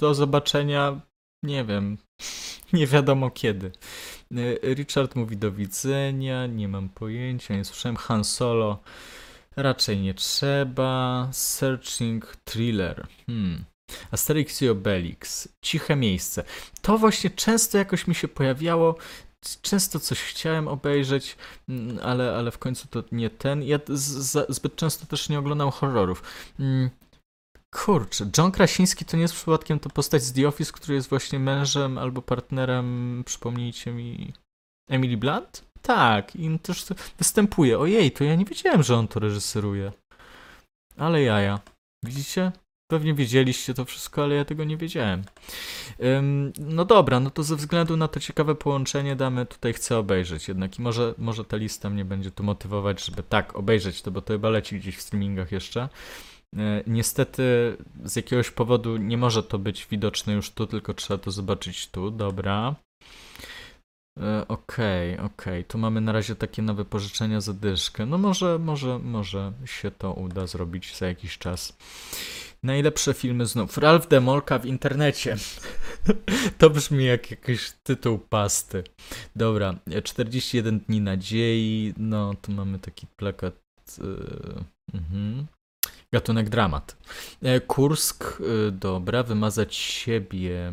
[0.00, 1.00] do zobaczenia
[1.42, 1.98] nie wiem,
[2.72, 3.72] nie wiadomo kiedy.
[4.36, 7.96] E, Richard mówi do widzenia, nie mam pojęcia, nie słyszałem.
[7.96, 8.82] Han Solo,
[9.56, 11.28] raczej nie trzeba.
[11.32, 13.06] Searching Thriller.
[13.26, 13.64] Hmm.
[14.10, 16.44] Asterix i Obelix, Ciche Miejsce.
[16.82, 18.94] To właśnie często jakoś mi się pojawiało.
[19.62, 21.36] Często coś chciałem obejrzeć,
[21.68, 23.62] mm, ale, ale w końcu to nie ten.
[23.62, 26.22] Ja z, zbyt często też nie oglądam horrorów.
[26.58, 26.90] Hmm.
[27.74, 31.38] Kurczę, John Krasiński to nie jest przypadkiem to postać z The Office, który jest właśnie
[31.38, 34.32] mężem albo partnerem, przypomnijcie mi,
[34.88, 35.64] Emily Blunt?
[35.82, 36.86] Tak, i też
[37.18, 37.78] występuje.
[37.78, 39.92] Ojej, to ja nie wiedziałem, że on to reżyseruje.
[40.96, 41.60] Ale jaja.
[42.04, 42.52] Widzicie?
[42.90, 45.22] Pewnie wiedzieliście to wszystko, ale ja tego nie wiedziałem.
[46.18, 50.48] Ym, no dobra, no to ze względu na to ciekawe połączenie damy tutaj chcę obejrzeć
[50.48, 54.22] jednak i może, może ta lista mnie będzie tu motywować, żeby tak obejrzeć to, bo
[54.22, 55.88] to chyba leci gdzieś w streamingach jeszcze.
[56.56, 61.30] E, niestety z jakiegoś powodu nie może to być widoczne już tu, tylko trzeba to
[61.30, 62.10] zobaczyć tu.
[62.10, 62.74] Dobra.
[64.20, 65.64] E, Okej, okej.
[65.64, 68.06] Tu mamy na razie takie na wypożyczenia za dyszkę.
[68.06, 71.76] No może, może, może się to uda zrobić za jakiś czas.
[72.62, 73.78] Najlepsze filmy znów.
[73.78, 75.36] Ralph Demolka w internecie.
[76.58, 78.84] To brzmi jak jakiś tytuł pasty.
[79.36, 81.94] Dobra, e, 41 dni nadziei.
[81.96, 83.54] No, tu mamy taki plakat.
[83.98, 85.46] Yy, mhm.
[86.14, 86.96] Gatunek dramat.
[87.42, 90.72] E, Kursk, y, dobra, wymazać siebie.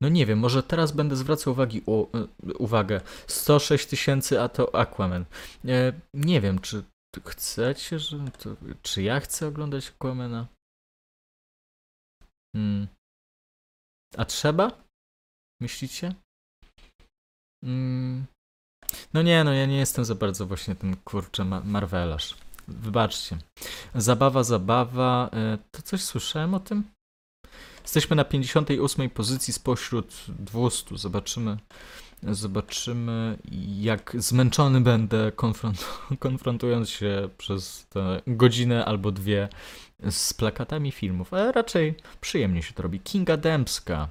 [0.00, 2.02] No nie wiem, może teraz będę zwracał uwagi, u,
[2.48, 3.00] y, uwagę.
[3.26, 5.24] 106 tysięcy, a to Aquaman.
[5.64, 6.82] E, nie wiem, czy
[7.24, 10.46] chcecie, że to, czy ja chcę oglądać Aquamana?
[12.56, 12.88] Hmm.
[14.16, 14.84] A trzeba?
[15.60, 16.14] Myślicie?
[17.64, 18.26] Mm.
[19.14, 22.36] No nie, no ja nie jestem za bardzo właśnie ten kurczę ma- Marvelarz.
[22.68, 23.38] Wybaczcie.
[23.94, 25.30] Zabawa, zabawa.
[25.32, 26.84] e, To coś słyszałem o tym?
[27.82, 30.98] Jesteśmy na 58 pozycji spośród 200.
[30.98, 31.56] Zobaczymy,
[32.22, 33.38] zobaczymy
[33.80, 35.84] jak zmęczony będę konfront-
[36.18, 39.48] konfrontując się przez tę godzinę albo dwie
[40.10, 43.00] z plakatami filmów, ale raczej przyjemnie się to robi.
[43.00, 44.08] Kinga Dębska.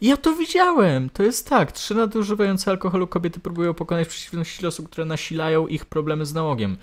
[0.00, 1.10] Ja to widziałem!
[1.10, 1.72] To jest tak.
[1.72, 6.76] Trzy nadużywające alkoholu kobiety próbują pokonać przeciwności osób, które nasilają ich problemy z nałogiem.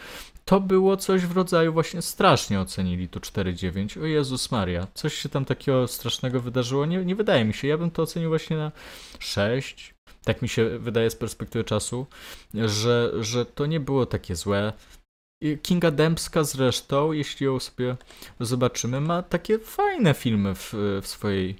[0.49, 4.01] To było coś w rodzaju właśnie strasznie ocenili tu 4,9.
[4.01, 6.85] O Jezus Maria, coś się tam takiego strasznego wydarzyło?
[6.85, 7.67] Nie, nie wydaje mi się.
[7.67, 8.71] Ja bym to ocenił właśnie na
[9.19, 9.93] 6.
[10.23, 12.05] Tak mi się wydaje z perspektywy czasu,
[12.53, 14.73] że, że to nie było takie złe.
[15.61, 17.97] Kinga Dębska zresztą, jeśli ją sobie
[18.39, 21.55] zobaczymy, ma takie fajne filmy w, w swojej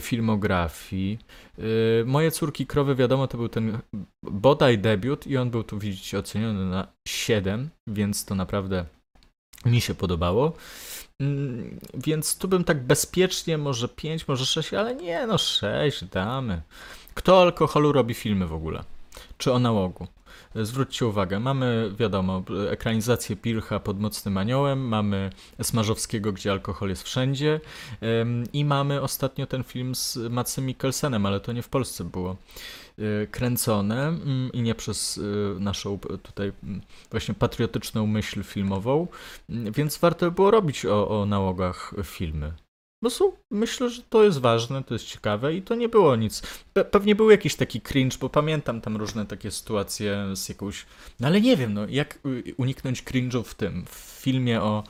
[0.00, 1.18] filmografii.
[1.58, 1.64] Yy,
[2.06, 3.78] Moje córki krowy, wiadomo, to był ten
[4.22, 8.84] bodaj debiut i on był tu, widzicie, oceniony na 7, więc to naprawdę
[9.66, 10.52] mi się podobało.
[11.20, 16.62] Mm, Więc tu bym tak bezpiecznie, może 5, może 6, ale nie, no 6 damy.
[17.14, 18.84] Kto o alkoholu robi filmy w ogóle?
[19.38, 20.06] Czy o nałogu?
[20.62, 25.30] Zwróćcie uwagę, mamy, wiadomo, ekranizację Pilcha pod Mocnym Aniołem, mamy
[25.62, 27.60] Smarzowskiego, gdzie alkohol jest wszędzie
[28.52, 32.36] i mamy ostatnio ten film z Matsem Mikkelsenem, ale to nie w Polsce było
[32.98, 35.18] e, kręcone mm, i nie przez
[35.56, 36.80] e, naszą tutaj mm,
[37.10, 39.06] właśnie patriotyczną myśl filmową,
[39.48, 42.52] Mm, więc warto by było robić o, o nałogach filmy.
[43.02, 46.42] Bo są, myślę, że to jest ważne, to jest ciekawe i to nie było nic.
[46.74, 50.86] Pe- pewnie był jakiś taki cringe, bo pamiętam tam różne takie sytuacje z jakąś.
[51.20, 54.84] No ale nie wiem, no jak y, uniknąć cringe'u w tym, w filmie o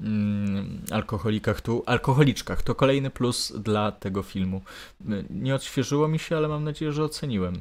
[0.00, 2.62] mm, alkoholikach, tu alkoholiczkach.
[2.62, 4.62] To kolejny plus dla tego filmu.
[5.10, 7.60] Y, Nie odświeżyło mi się, ale mam nadzieję, że oceniłem.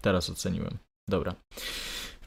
[0.00, 0.78] Teraz oceniłem.
[1.10, 1.34] Dobra.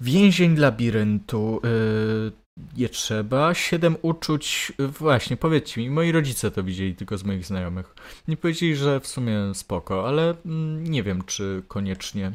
[0.01, 1.61] Więzień labiryntu.
[1.63, 2.44] Yy,
[2.77, 3.53] nie trzeba.
[3.53, 4.73] Siedem uczuć.
[4.79, 7.95] Właśnie, powiedzcie mi, moi rodzice to widzieli tylko z moich znajomych.
[8.27, 12.33] Nie powiedzieli, że w sumie spoko, ale mm, nie wiem, czy koniecznie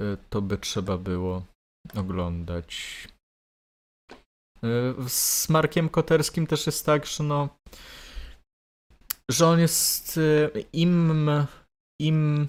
[0.00, 1.44] y, to by trzeba było
[1.96, 3.08] oglądać.
[4.64, 7.48] Y, Z Markiem Koterskim też jest tak, że no.
[9.30, 10.16] że on jest.
[10.16, 11.30] y, im.
[12.00, 12.48] im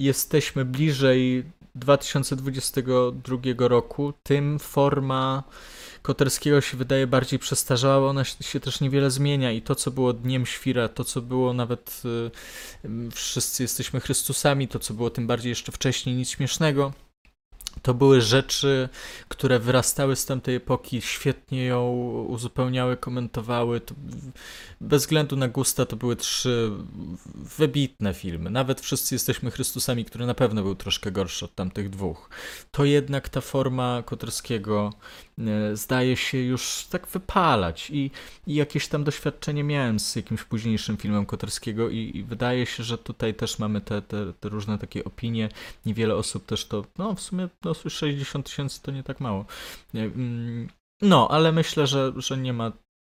[0.00, 1.44] jesteśmy bliżej
[1.78, 5.42] 2022 roku, tym forma
[6.02, 10.46] Koterskiego się wydaje bardziej przestarzała, ona się też niewiele zmienia i to, co było Dniem
[10.46, 12.30] Świra, to, co było nawet y,
[13.10, 16.92] Wszyscy jesteśmy Chrystusami, to, co było tym bardziej jeszcze wcześniej, nic śmiesznego,
[17.82, 18.88] to były rzeczy,
[19.28, 21.90] które wyrastały z tamtej epoki, świetnie ją
[22.28, 23.80] uzupełniały, komentowały.
[23.80, 23.94] To
[24.80, 26.70] bez względu na gusta to były trzy
[27.58, 28.50] wybitne filmy.
[28.50, 32.30] Nawet Wszyscy Jesteśmy Chrystusami, który na pewno był troszkę gorszy od tamtych dwóch.
[32.70, 34.92] To jednak ta forma Koterskiego
[35.74, 38.10] zdaje się już tak wypalać i,
[38.46, 42.98] i jakieś tam doświadczenie miałem z jakimś późniejszym filmem Koterskiego i, i wydaje się, że
[42.98, 45.48] tutaj też mamy te, te, te różne takie opinie.
[45.86, 49.44] Niewiele osób też to, no w sumie no, 60 tysięcy to nie tak mało.
[49.94, 50.68] Nie, mm,
[51.02, 52.72] No, ale myślę, że, że nie ma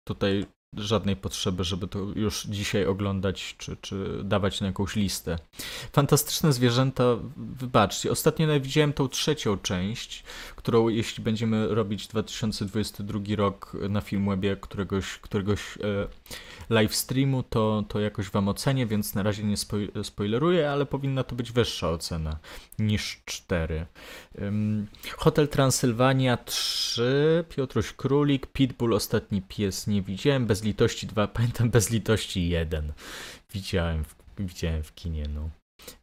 [0.09, 0.47] tutaj
[0.77, 5.39] żadnej potrzeby, żeby to już dzisiaj oglądać, czy, czy dawać na jakąś listę.
[5.93, 7.05] Fantastyczne zwierzęta,
[7.37, 10.25] wybaczcie, ostatnio widziałem tą trzecią część,
[10.57, 16.09] którą jeśli będziemy robić 2022 rok na Filmwebie któregoś, któregoś e,
[16.71, 21.25] live streamu, to, to jakoś wam ocenię, więc na razie nie spoj- spoileruję, ale powinna
[21.25, 22.39] to być wyższa ocena
[22.79, 23.87] niż 4.
[24.39, 31.71] Ym, Hotel Transylwania 3, Piotruś Królik, Pitbull Ostatni Pies nie widziałem, Bez litości 2, pamiętam
[31.71, 32.93] Bez litości 1.
[33.53, 35.51] Widziałem w, widziałem w kinie, no.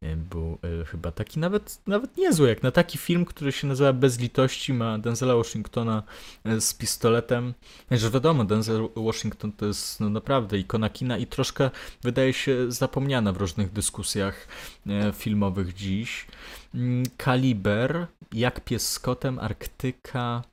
[0.03, 3.93] y, był y, chyba taki nawet, nawet niezły, jak na taki film, który się nazywa
[3.93, 6.03] Bez litości, ma Denzela Washingtona
[6.47, 7.53] y, z pistoletem.
[7.91, 11.70] Że wiadomo, Denzel Washington to jest no, naprawdę ikona kina i troszkę
[12.01, 14.47] wydaje się zapomniana w różnych dyskusjach
[14.88, 16.28] y, filmowych dziś.
[16.74, 20.43] Mm, Kaliber, Jak pies z kotem, Arktyka.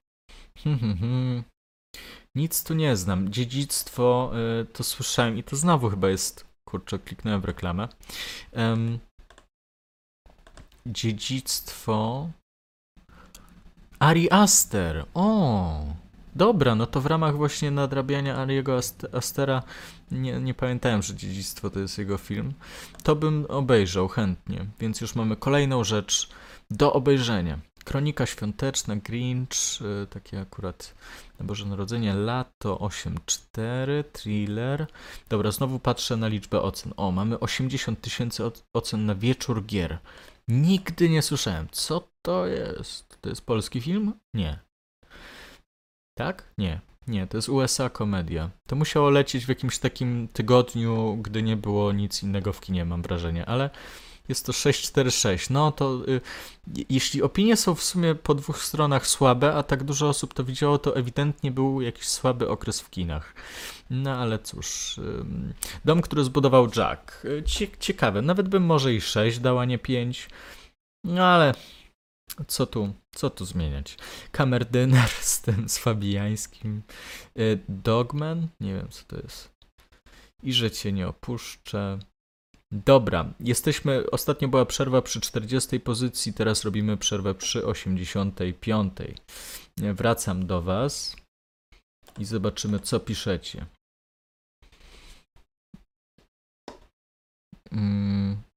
[0.64, 1.42] Hmm, hmm, hmm.
[2.38, 3.32] Nic tu nie znam.
[3.32, 4.32] Dziedzictwo
[4.62, 6.46] y, to słyszałem i to znowu chyba jest.
[6.64, 7.88] Kurczę, kliknąłem w reklamę.
[8.52, 8.98] Em,
[10.86, 12.28] dziedzictwo.
[13.98, 15.06] Ari Aster.
[15.14, 15.84] O!
[16.34, 19.62] Dobra, no to w ramach właśnie nadrabiania Ariego Ast- Astera
[20.10, 22.52] nie, nie pamiętałem, że Dziedzictwo to jest jego film.
[23.02, 26.28] To bym obejrzał chętnie, więc już mamy kolejną rzecz
[26.70, 27.58] do obejrzenia.
[27.88, 30.94] Kronika Świąteczna, Grinch, y, takie akurat
[31.40, 34.86] na Boże Narodzenie, Lato 8.4, Thriller.
[35.28, 36.92] Dobra, znowu patrzę na liczbę ocen.
[36.96, 39.98] O, mamy 80 tysięcy oc- ocen na Wieczór Gier.
[40.48, 41.68] Nigdy nie słyszałem.
[41.72, 43.18] Co to jest?
[43.20, 44.12] To jest polski film?
[44.34, 44.58] Nie.
[46.18, 46.44] Tak?
[46.58, 46.80] Nie.
[47.06, 48.50] Nie, to jest USA komedia.
[48.66, 53.02] To musiało lecieć w jakimś takim tygodniu, gdy nie było nic innego w kinie, mam
[53.02, 53.70] wrażenie, ale
[54.28, 55.50] jest to 646.
[55.50, 56.20] No to y,
[56.74, 60.44] je- jeśli opinie są w sumie po dwóch stronach słabe, a tak dużo osób to
[60.44, 63.34] widziało, to ewidentnie był jakiś słaby okres w kinach.
[63.90, 65.54] No ale cóż, ym,
[65.84, 67.24] dom, który zbudował Jack.
[67.24, 70.28] Y, Cie, ciekawe, nawet bym może i 6 dała, nie 5.
[71.04, 71.54] No ale
[72.46, 73.96] co tu, co tu zmieniać?
[74.32, 76.82] Kamerdyner z tym, z Fabijańskim.
[77.38, 78.48] Y, Dogman?
[78.60, 79.50] Nie wiem, co to jest.
[80.42, 81.98] I że cię nie opuszczę.
[82.72, 84.10] Dobra, jesteśmy.
[84.10, 88.92] Ostatnio była przerwa przy 40 pozycji, teraz robimy przerwę przy 85.
[89.76, 91.16] Wracam do Was
[92.18, 93.66] i zobaczymy, co piszecie.
[97.72, 98.47] Mm.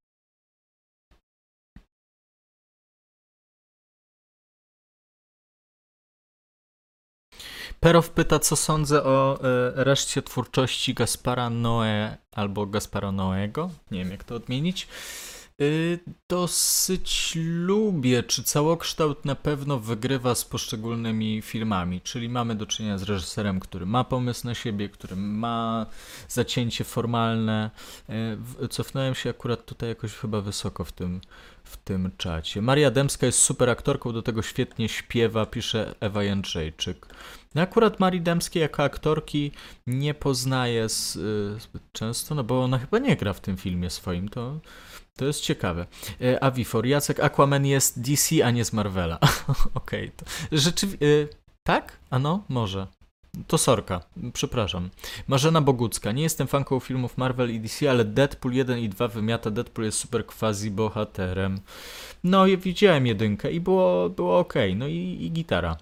[7.83, 13.69] Perow pyta, co sądzę o e, reszcie twórczości Gaspara Noé albo Gaspara Noego.
[13.91, 14.87] Nie wiem, jak to odmienić.
[15.61, 15.99] Y,
[16.29, 23.03] Dosyć lubię, czy całokształt na pewno wygrywa z poszczególnymi filmami, czyli mamy do czynienia z
[23.03, 25.85] reżyserem, który ma pomysł na siebie, który ma
[26.27, 27.71] zacięcie formalne.
[28.63, 31.21] Y, Cofnąłem się akurat tutaj jakoś chyba wysoko w tym,
[31.63, 32.61] w tym czacie.
[32.61, 37.07] Maria Dębska jest super aktorką, do tego świetnie śpiewa, pisze Ewa Jędrzejczyk.
[37.55, 39.51] No akurat Marii Dębskiej jako aktorki
[39.87, 43.89] nie poznaję z, y, zbyt często, no bo ona chyba nie gra w tym filmie
[43.89, 44.59] swoim, to,
[45.17, 45.85] to jest ciekawe.
[46.21, 49.19] E, Avifor, Jacek Aquaman jest DC, a nie z Marvela.
[49.73, 51.27] Okej, to rzeczywiście...
[51.63, 51.99] Tak?
[52.09, 52.43] Ano?
[52.49, 52.87] Może.
[53.47, 54.01] To sorka,
[54.33, 54.89] przepraszam.
[55.27, 56.11] Marzena Bogucka.
[56.11, 59.51] Nie jestem fanką filmów Marvel i DC, ale Deadpool 1 i 2 wymiata.
[59.51, 61.59] Deadpool jest super quasi bohaterem.
[62.23, 64.53] No, widziałem jedynkę i było, było ok.
[64.75, 65.77] No i, i gitara.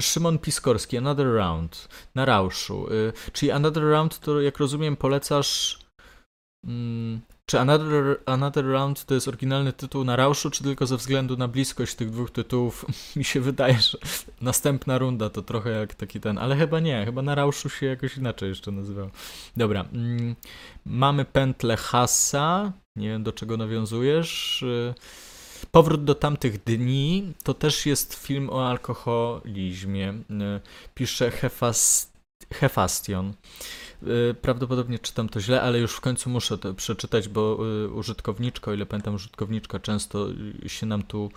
[0.00, 1.88] Szymon Piskorski, Another Round.
[2.14, 2.92] Na Rauszu.
[2.92, 5.83] Y, czyli Another Round to, jak rozumiem, polecasz...
[6.66, 11.36] Mm, czy Another, Another Round to jest oryginalny tytuł na Rauszu, czy tylko ze względu
[11.36, 12.86] na bliskość tych dwóch tytułów
[13.16, 13.98] mi się wydaje, że
[14.40, 18.16] następna runda to trochę jak taki ten, ale chyba nie, chyba na Rauszu się jakoś
[18.16, 19.10] inaczej jeszcze nazywał.
[19.56, 20.36] Dobra, mm,
[20.86, 24.62] mamy pętlę Hassa, nie wiem do czego nawiązujesz.
[24.62, 24.94] Y,
[25.70, 30.10] Powrót do tamtych dni to też jest film o alkoholizmie.
[30.10, 30.60] Y,
[30.94, 32.12] Pisze Hefas,
[32.52, 33.34] Hefastion.
[34.30, 38.70] Y, Prawdopodobnie czytam to źle, ale już w końcu muszę to przeczytać, bo y, użytkowniczka,
[38.70, 40.28] o ile pamiętam, użytkowniczka często
[40.64, 41.30] y, się nam tu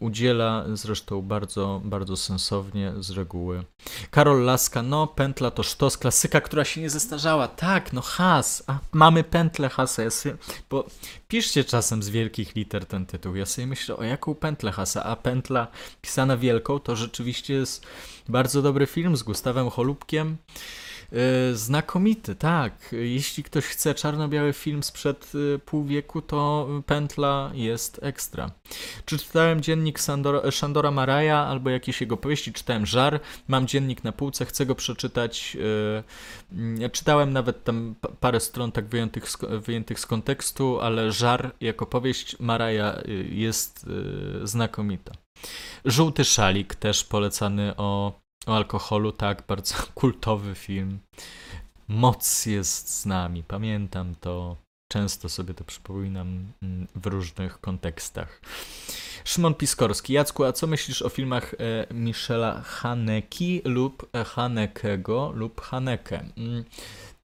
[0.00, 3.64] udziela, zresztą bardzo, bardzo sensownie z reguły.
[4.10, 7.48] Karol Laska, no pętla to sztos, klasyka, która się nie zestarzała.
[7.48, 10.02] Tak, no has, a mamy pętlę hasa.
[10.02, 10.36] Ja sobie,
[10.70, 10.86] bo
[11.28, 13.36] piszcie czasem z wielkich liter ten tytuł.
[13.36, 15.66] Ja sobie myślę, o jaką pętlę hasa, a pętla
[16.00, 17.86] pisana wielką to rzeczywiście jest
[18.28, 20.36] bardzo dobry film z Gustawem Cholubkiem.
[21.12, 22.72] Yy, Znakomity, tak.
[22.92, 28.50] Jeśli ktoś chce czarno-biały film sprzed y, pół wieku, to pętla jest ekstra.
[29.04, 32.52] Czy czytałem dziennik Sandora, Szandora Maraja albo jakieś jego powieści?
[32.52, 35.54] Czytałem Żar, mam dziennik na półce, chcę go przeczytać.
[35.54, 41.54] Yy, Czytałem nawet tam pa- parę stron tak wyjętych z, wyjętych z kontekstu, ale Żar
[41.60, 42.98] jako powieść Maraja
[43.30, 43.86] jest
[44.42, 45.12] znakomita.
[45.84, 50.98] Żółty szalik też polecany o o alkoholu, tak, bardzo kultowy film.
[51.88, 54.56] Moc jest z nami, pamiętam to.
[54.92, 58.40] Często sobie to przypominam mm, w różnych kontekstach.
[59.24, 60.12] Szymon Piskorski.
[60.12, 66.24] Jacku, a co myślisz o filmach e, Michela Haneki lub e, Hanekego lub Haneke?
[66.36, 66.64] Mm,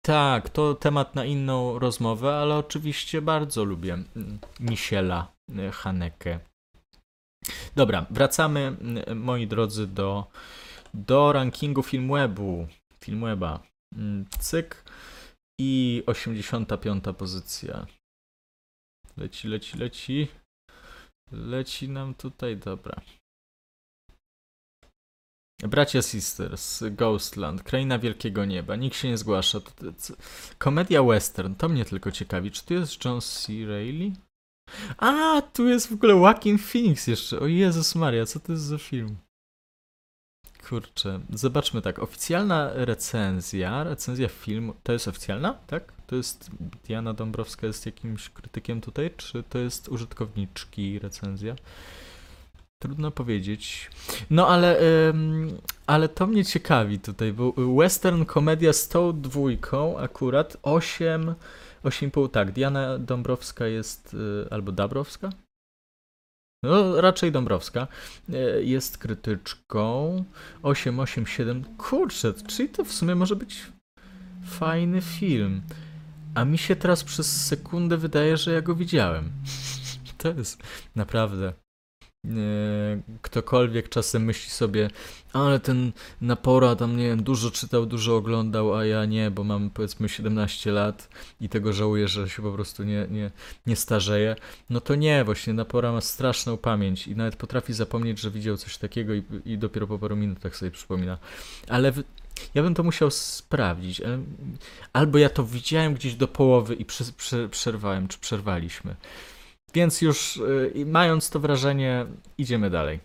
[0.03, 6.41] Tak, to temat na inną rozmowę, ale oczywiście bardzo lubię mm, Michela y, Haneke.
[7.77, 8.77] Dobra, wracamy,
[9.14, 10.27] moi drodzy, do,
[10.95, 12.66] do rankingu Filmwebu.
[13.01, 13.62] Filmweba.
[13.97, 14.84] Mm, Cyk.
[15.61, 17.86] I 85 pozycja.
[19.16, 20.28] Leci, leci, leci.
[21.32, 23.01] Leci nam tutaj, dobra.
[25.62, 29.61] Bracia Sisters, Ghostland, Kraina Wielkiego Nieba, nikt się nie zgłasza.
[30.59, 32.51] Komedia western, to mnie tylko ciekawi.
[32.51, 33.53] Czy tu jest John C.
[33.66, 34.12] Reilly?
[34.99, 37.41] A, tu jest w ogóle Joaquin Phoenix jeszcze.
[37.41, 39.16] O Jezus Maria, co to jest za film?
[40.69, 41.99] Kurczę, zobaczmy tak.
[41.99, 45.93] Oficjalna recenzja, recenzja filmu, to jest oficjalna, tak?
[46.07, 46.51] To jest,
[46.85, 51.57] Diana Dąbrowska jest jakimś krytykiem tutaj, czy to jest użytkowniczki recenzja?
[52.79, 53.91] Trudno powiedzieć.
[54.31, 60.57] No ale, ym, ale to mnie ciekawi tutaj, bo western komedia z tą dwójką akurat
[60.62, 61.35] 8,
[61.85, 65.31] 8,5, tak, Diana Dąbrowska jest, y, albo Dabrowska?
[66.63, 67.87] No, raczej Dąbrowska.
[68.29, 70.25] y, Jest krytyczką.
[70.63, 71.65] 8, 8, 7.
[71.65, 73.63] Kurczę, czyli to w sumie może być
[74.45, 75.63] fajny film.
[76.35, 79.33] A mi się teraz przez sekundę wydaje, że ja go widziałem.
[80.19, 80.63] To jest
[80.97, 81.53] naprawdę.
[82.25, 82.29] E,
[83.23, 84.91] Ktokolwiek czasem myśli sobie,
[85.33, 89.71] ale ten Napora tam nie wiem, dużo czytał, dużo oglądał, a ja nie, bo mam
[89.71, 91.09] powiedzmy 17 lat
[91.41, 93.31] i tego żałuję, że się po prostu nie, nie,
[93.66, 94.37] nie starzeję.
[94.71, 98.79] No to nie, właśnie Napora ma straszną pamięć i nawet potrafi zapomnieć, że widział coś
[98.79, 101.19] takiego i, i dopiero po paru minutach sobie przypomina.
[101.69, 102.03] Ale w,
[102.55, 104.03] ja bym to musiał sprawdzić.
[104.93, 108.97] Albo ja to widziałem gdzieś do połowy i prze, prze, przerwałem, czy przerwaliśmy.
[109.75, 112.07] Więc już y, mając to wrażenie,
[112.39, 113.01] idziemy dalej.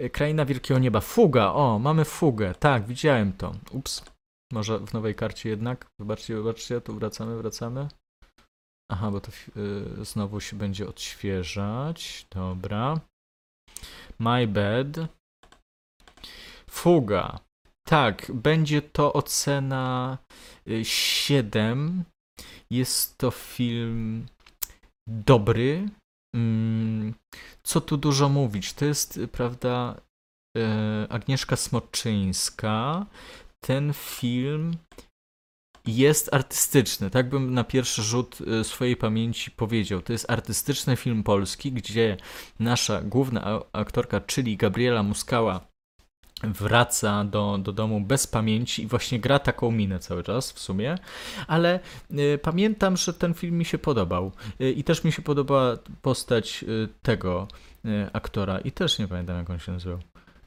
[0.00, 1.00] Y, Kraina Wielkiego Nieba.
[1.00, 1.52] Fuga.
[1.52, 2.54] O, mamy fugę.
[2.54, 3.54] Tak, widziałem to.
[3.70, 4.04] Ups.
[4.52, 5.86] Może w nowej karcie jednak.
[5.98, 7.88] Wybaczcie, wybaczcie, tu wracamy, wracamy.
[8.92, 9.30] Aha, bo to
[10.00, 12.26] y, znowu się będzie odświeżać.
[12.30, 13.00] Dobra.
[14.18, 15.08] My bad.
[16.70, 17.38] Fuga.
[17.88, 20.18] Tak, będzie to ocena
[20.68, 22.04] y, 7.
[22.70, 24.26] Jest to film
[25.06, 25.88] dobry.
[26.34, 27.14] Mm,
[27.62, 28.72] Co tu dużo mówić?
[28.72, 30.00] To jest, prawda,
[30.56, 33.06] e, Agnieszka Smoczyńska.
[33.60, 34.76] Ten film
[35.86, 40.02] jest artystyczny, tak bym na pierwszy rzut y, swojej pamięci powiedział.
[40.02, 42.16] To jest artystyczny film polski, gdzie
[42.58, 45.66] nasza główna aktorka, czyli Gabriela Muskała,
[46.52, 50.98] wraca do, do domu bez pamięci i właśnie gra taką minę cały czas w sumie,
[51.46, 51.80] ale
[52.10, 56.64] y, pamiętam, że ten film mi się podobał y, i też mi się podobała postać
[56.68, 57.48] y, tego
[57.84, 59.98] y, aktora i też nie pamiętam jak on się nazywał.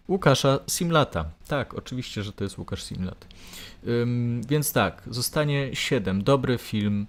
[0.07, 1.25] Łukasza Simlata.
[1.47, 3.27] Tak, oczywiście, że to jest Łukasz Simlat.
[3.87, 6.23] Ym, więc tak, zostanie 7.
[6.23, 7.07] Dobry film.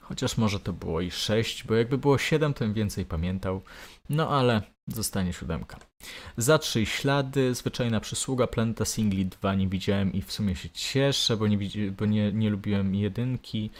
[0.00, 3.62] Chociaż może to było i 6, bo jakby było 7, to bym więcej pamiętał.
[4.08, 5.78] No ale zostanie siódemka.
[6.36, 11.36] Za trzy ślady, zwyczajna przysługa, Planeta Singli 2 nie widziałem i w sumie się cieszę,
[11.36, 11.58] bo nie,
[11.90, 13.70] bo nie, nie lubiłem jedynki.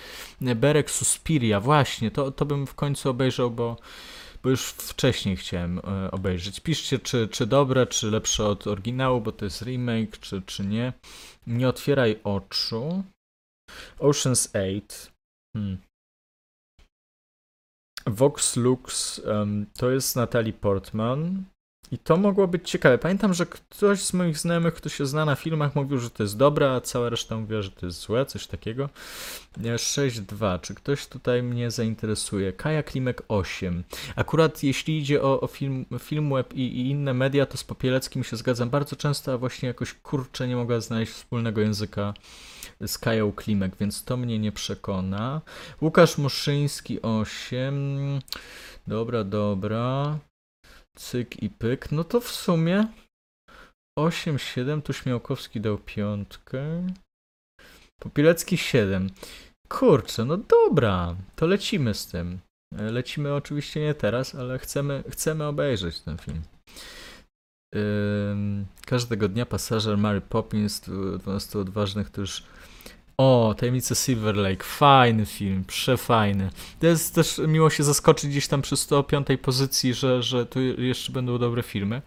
[0.40, 3.76] Berek Suspiria, właśnie, to, to bym w końcu obejrzał, bo,
[4.42, 6.60] bo już wcześniej chciałem e, obejrzeć.
[6.60, 10.92] Piszcie, czy, czy dobre, czy lepsze od oryginału, bo to jest remake, czy, czy nie.
[11.46, 13.02] Nie otwieraj oczu.
[13.98, 14.80] Ocean's 8.
[15.56, 15.87] Hmm.
[18.10, 21.44] Vox Lux em, to jest Natalie Portman.
[21.92, 22.98] I to mogło być ciekawe.
[22.98, 26.36] Pamiętam, że ktoś z moich znajomych, kto się zna na filmach, mówił, że to jest
[26.36, 28.88] dobre, a cała reszta mówiła, że to jest złe, coś takiego.
[29.56, 30.60] Nie, 6-2.
[30.60, 32.52] Czy ktoś tutaj mnie zainteresuje?
[32.52, 33.84] Kaja Klimek 8.
[34.16, 38.24] Akurat jeśli idzie o, o film, film web i, i inne media, to z Popieleckim
[38.24, 42.14] się zgadzam bardzo często, a właśnie jakoś kurczę nie mogła znaleźć wspólnego języka
[42.86, 45.40] z Kają Klimek, więc to mnie nie przekona.
[45.82, 48.20] Łukasz Muszyński 8.
[48.86, 50.18] Dobra, dobra.
[50.98, 51.92] Cyk i pyk.
[51.92, 52.86] No to w sumie
[53.98, 54.82] 8, 7.
[54.82, 56.86] Tu Śmiałkowski dał piątkę.
[58.02, 59.10] Popielecki 7.
[59.68, 61.16] Kurczę, no dobra.
[61.36, 62.38] To lecimy z tym.
[62.78, 66.42] E, Lecimy oczywiście nie teraz, ale chcemy, chcemy obejrzeć ten film.
[67.74, 72.42] Ym, każdego dnia pasażer Mary Poppins, tu 12 odważnych, już
[73.18, 74.64] o, Tajemnice Silver Lake.
[74.64, 76.50] Fajny film, przefajny.
[76.80, 81.12] To jest też miło się zaskoczyć gdzieś tam przy 105 pozycji, że, że tu jeszcze
[81.12, 82.02] będą dobre filmy.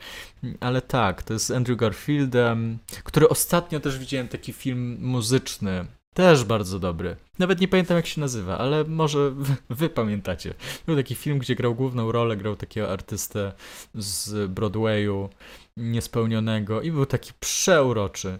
[0.59, 5.85] Ale tak, to jest Andrew Garfieldem, który ostatnio też widziałem taki film muzyczny.
[6.13, 7.15] Też bardzo dobry.
[7.39, 10.53] Nawet nie pamiętam jak się nazywa, ale może wy, wy pamiętacie.
[10.85, 13.51] Był taki film, gdzie grał główną rolę, grał takiego artystę
[13.95, 15.29] z Broadwayu
[15.77, 18.39] niespełnionego i był taki przeuroczy.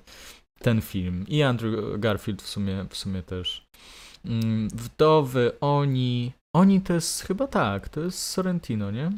[0.62, 1.26] Ten film.
[1.28, 3.66] I Andrew Garfield w sumie, w sumie też.
[4.26, 6.32] Mm, Wdowy, oni.
[6.56, 9.12] Oni to jest chyba tak, to jest Sorrentino, nie?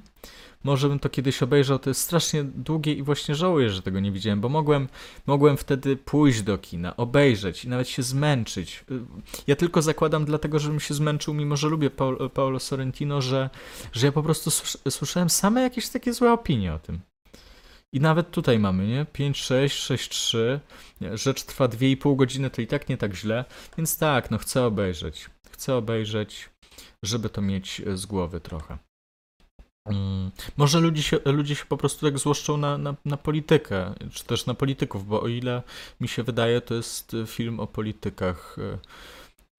[0.63, 4.11] Może bym to kiedyś obejrzał, to jest strasznie długie i właśnie żałuję, że tego nie
[4.11, 4.87] widziałem, bo mogłem,
[5.27, 8.85] mogłem wtedy pójść do kina, obejrzeć i nawet się zmęczyć.
[8.91, 8.99] Y,
[9.47, 11.89] Ja tylko zakładam dlatego, żebym się zmęczył, mimo że lubię
[12.33, 13.49] Paolo Sorrentino, że,
[13.93, 16.99] że ja po prostu słys- słyszałem same jakieś takie złe opinie o tym.
[17.93, 19.05] I nawet tutaj mamy, nie?
[19.05, 20.59] 5, 6, 6, 3.
[21.13, 23.45] Rzecz trwa 2,5 godziny, to i tak nie tak źle.
[23.77, 25.29] Więc tak, no chcę obejrzeć.
[25.51, 26.49] Chcę obejrzeć,
[27.03, 28.77] żeby to mieć e, z głowy trochę.
[29.85, 34.23] Mm, Może ludzie się, ludzie się po prostu tak złoszczą na, na, na politykę, czy
[34.23, 35.63] też na polityków, bo o ile
[36.01, 38.57] mi się wydaje, to jest e, film o politykach,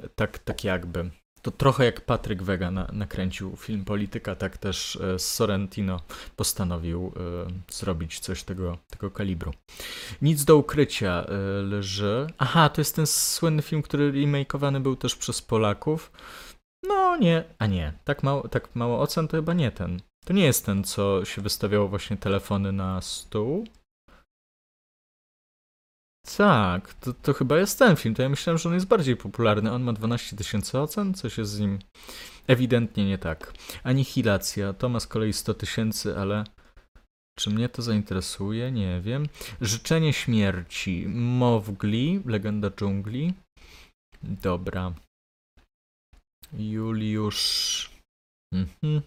[0.03, 1.11] e, tak, tak jakby.
[1.45, 6.01] To trochę jak Patryk Wega na, nakręcił film Polityka, tak też e, Sorrentino
[6.37, 9.53] postanowił e, zrobić coś tego, tego kalibru.
[10.23, 11.33] Nic do ukrycia e,
[11.63, 12.27] leży.
[12.39, 16.13] Aha, to jest ten słynny film, który remakeowany był też przez Polaków.
[16.83, 20.01] No nie, a nie, tak mało, tak mało ocen to chyba nie ten.
[20.25, 23.67] To nie jest ten, co się wystawiało właśnie telefony na stół.
[26.37, 28.15] Tak, to, to chyba jest ten film.
[28.15, 29.73] To ja myślałem, że on jest bardziej popularny.
[29.73, 31.79] On ma 12 tysięcy ocen, coś jest z nim
[32.47, 33.53] ewidentnie nie tak.
[33.83, 36.45] Anihilacja, to ma z kolei 100 tysięcy, ale
[37.39, 38.73] czy mnie to zainteresuje?
[38.73, 39.27] Nie wiem.
[39.61, 43.35] Życzenie śmierci, Mowgli, legenda dżungli.
[44.23, 44.93] Dobra.
[46.53, 47.91] Juliusz.
[48.55, 49.03] Mhm.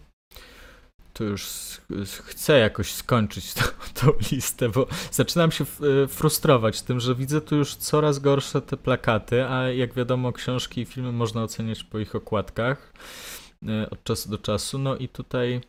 [1.18, 3.62] To już chcę jakoś skończyć tą,
[3.94, 5.64] tą listę, bo zaczynam się
[6.04, 10.80] e, frustrować tym, że widzę tu już coraz gorsze te plakaty, a jak wiadomo, książki
[10.80, 12.92] i filmy można oceniać po ich okładkach
[13.68, 14.78] e, od czasu do czasu.
[14.78, 15.60] No i tutaj.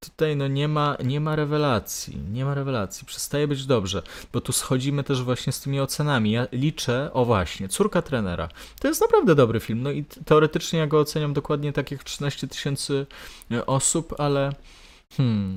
[0.00, 4.52] Tutaj no nie ma, nie ma rewelacji, nie ma rewelacji, przestaje być dobrze, bo tu
[4.52, 6.30] schodzimy też właśnie z tymi ocenami.
[6.30, 8.48] Ja liczę, o właśnie, Córka trenera.
[8.80, 12.48] To jest naprawdę dobry film, no i teoretycznie ja go oceniam dokładnie tak jak 13
[12.48, 13.06] tysięcy
[13.50, 14.52] e, osób, ale
[15.16, 15.54] hmm,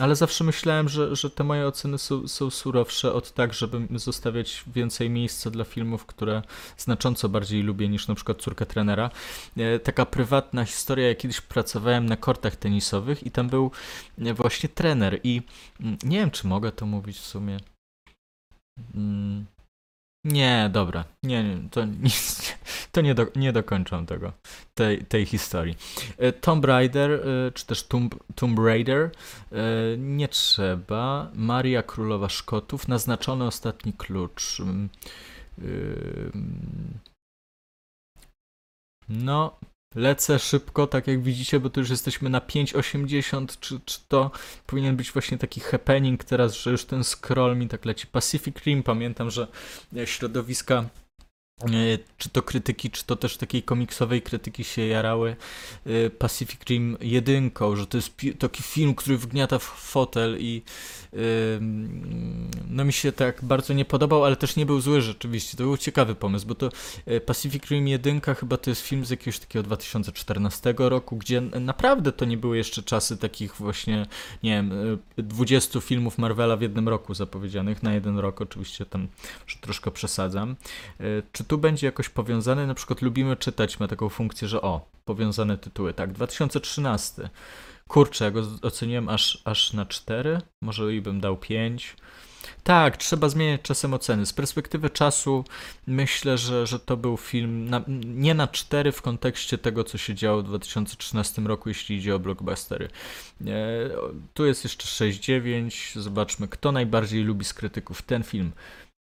[0.00, 4.64] ale zawsze myślałem, że, że te moje oceny są, są surowsze od tak, żeby zostawiać
[4.66, 6.42] więcej miejsca dla filmów, które
[6.76, 9.10] znacząco bardziej lubię niż na przykład Córka trenera.
[9.56, 13.70] E, Taka prywatna historia, ja kiedyś pracowałem na kortach tenisowych i tam był
[14.18, 15.42] e, właśnie trener i
[15.80, 17.58] mm, nie wiem, czy mogę to mówić w sumie.
[18.94, 19.46] Mm,
[20.24, 22.54] Nie, dobra, nie, nie to nic,
[22.94, 24.32] to nie, do, nie dokończę tego,
[24.74, 25.76] tej, tej historii.
[26.18, 29.10] E, Tomb Raider, e, czy też Tomb, Tomb Raider,
[29.52, 29.56] e,
[29.98, 31.30] nie trzeba.
[31.34, 34.60] Maria Królowa Szkotów, naznaczony ostatni klucz.
[34.60, 34.88] Mm,
[39.08, 39.58] No,
[39.94, 43.60] lecę szybko, tak jak widzicie, bo tu już jesteśmy na 5,80.
[43.60, 44.30] Czy, czy to
[44.66, 48.06] powinien być właśnie taki happening teraz, że już ten scroll mi tak leci.
[48.06, 49.46] Pacific Rim, pamiętam, że
[50.04, 50.84] środowiska
[52.18, 55.36] czy to krytyki, czy to też takiej komiksowej krytyki się jarały?
[55.86, 60.62] E, Pacific Rim jedynką, że to jest taki film, który wgniata w fotel i
[62.70, 65.56] no mi się tak bardzo nie podobał, ale też nie był zły rzeczywiście.
[65.56, 66.68] To był ciekawy pomysł, bo to
[67.06, 72.12] e, Pacific Rim 1 chyba to jest film z jakiegoś takiego 2014 roku, gdzie naprawdę
[72.12, 74.06] to nie były jeszcze czasy takich właśnie,
[74.42, 74.72] nie wiem,
[75.18, 79.08] e, 20 filmów Marvela w jednym roku zapowiedzianych, na jeden rok oczywiście tam
[79.60, 80.56] troszkę przesadzam.
[81.00, 82.66] E, Czy tu będzie jakoś powiązane?
[82.66, 85.94] Na przykład lubimy czytać, ma taką funkcję, że o, powiązane tytuły.
[85.94, 87.28] Tak, 2013.
[87.88, 91.96] Kurczę, go oceniłem aż, aż na 4, może i bym dał 5.
[92.64, 94.26] Tak, trzeba zmieniać czasem oceny.
[94.26, 95.44] Z perspektywy czasu
[95.86, 100.14] myślę, że, że to był film na, nie na 4 w kontekście tego, co się
[100.14, 102.88] działo w 2013 roku, jeśli idzie o blockbustery.
[103.46, 103.50] E,
[104.34, 106.00] tu jest jeszcze 6,9.
[106.00, 108.52] Zobaczmy, kto najbardziej lubi z krytyków ten film.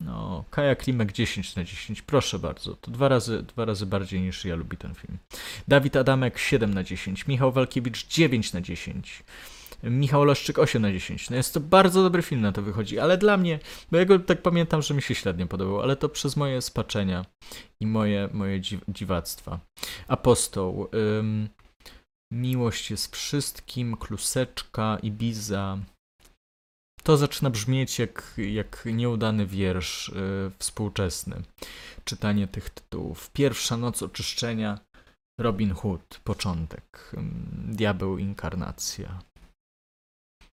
[0.05, 2.77] No, Kaja Klimek 10 na 10, proszę bardzo.
[2.77, 5.19] To dwa razy, dwa razy bardziej niż ja lubi ten film.
[5.69, 9.25] Dawid Adamek 7 na 10, Michał Walkiewicz 9 na 10.
[9.83, 11.31] Michał Leszczyk 8 na 10.
[11.31, 13.59] No jest to bardzo dobry film na to wychodzi, ale dla mnie,
[13.91, 17.25] bo ja go tak pamiętam, że mi się średnio podobał, ale to przez moje spaczenia
[17.81, 19.61] i moje, moje dziw, dziwactwa.
[20.09, 20.89] Apostoł.
[21.19, 21.49] Ym,
[22.33, 25.79] miłość jest wszystkim, kluseczka, Ibiza.
[27.05, 31.43] To zaczyna brzmieć jak, jak nieudany wiersz y, współczesny.
[32.05, 33.31] Czytanie tych tytułów.
[33.31, 34.79] Pierwsza noc oczyszczenia.
[35.41, 37.13] Robin Hood, początek.
[37.15, 39.19] Ym, Diabeł, inkarnacja.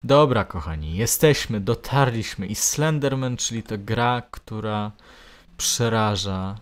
[0.05, 4.93] Dobra, kochani, jesteśmy, dotarliśmy i Slenderman, czyli to gra, która
[5.57, 6.61] przeraża.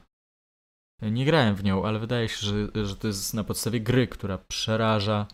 [1.03, 4.39] Nie grałem w nią, ale wydaje się, że, że to jest na podstawie gry, która
[4.39, 5.27] przeraża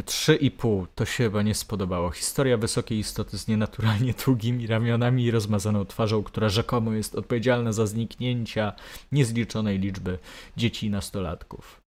[0.00, 2.10] 3,5 to się chyba nie spodobało.
[2.10, 7.86] Historia wysokiej istoty z nienaturalnie długimi ramionami i rozmazaną twarzą, która rzekomo jest odpowiedzialna za
[7.86, 8.72] zniknięcia
[9.12, 10.18] niezliczonej liczby
[10.56, 11.82] dzieci i nastolatków.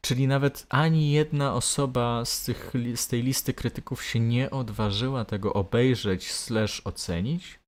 [0.00, 5.52] Czyli nawet ani jedna osoba z, tych, z tej listy krytyków się nie odważyła tego
[5.52, 7.58] obejrzeć slash ocenić?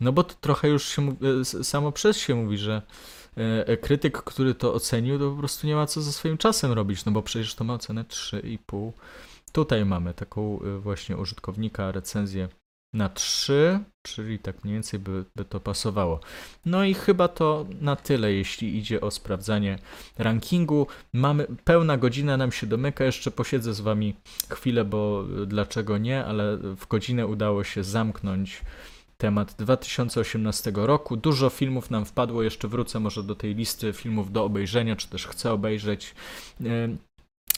[0.00, 2.82] No bo to trochę już się e, samo przez się mówi, że
[3.80, 7.12] krytyk, który to ocenił, to po prostu nie ma co ze swoim czasem robić, no
[7.12, 8.92] bo przecież to ma ocenę 3,5.
[9.52, 12.48] Tutaj mamy taką e, właśnie użytkownika recenzję
[12.92, 16.20] na 3, czyli tak mniej więcej by, by to pasowało.
[16.66, 19.78] No i chyba to na tyle, jeśli idzie o sprawdzanie
[20.18, 20.86] rankingu.
[21.12, 24.14] Mamy pełna godzina nam się domyka, jeszcze posiedzę z wami
[24.50, 28.62] chwilę, bo dlaczego nie, ale w godzinę udało się zamknąć
[29.18, 31.16] temat 2018 roku.
[31.16, 35.26] Dużo filmów nam wpadło, jeszcze wrócę może do tej listy filmów do obejrzenia, czy też
[35.26, 36.14] chcę obejrzeć.
[36.60, 36.98] Ym,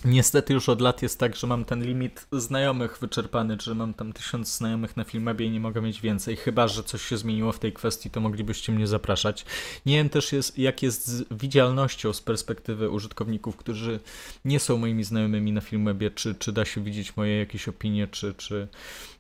[0.04, 4.12] Niestety już od lat jest tak, że mam ten limit znajomych wyczerpany, że mam tam
[4.12, 7.58] tysiąc znajomych na Filmabie i nie mogę mieć więcej, chyba że coś się zmieniło w
[7.58, 9.44] tej kwestii, to moglibyście mnie zapraszać.
[9.86, 14.00] Nie wiem też jest, jak jest z widzialnością z perspektywy użytkowników, którzy
[14.44, 18.34] nie są moimi znajomymi na Filmwebie, czy, czy da się widzieć moje jakieś opinie, czy,
[18.34, 18.68] czy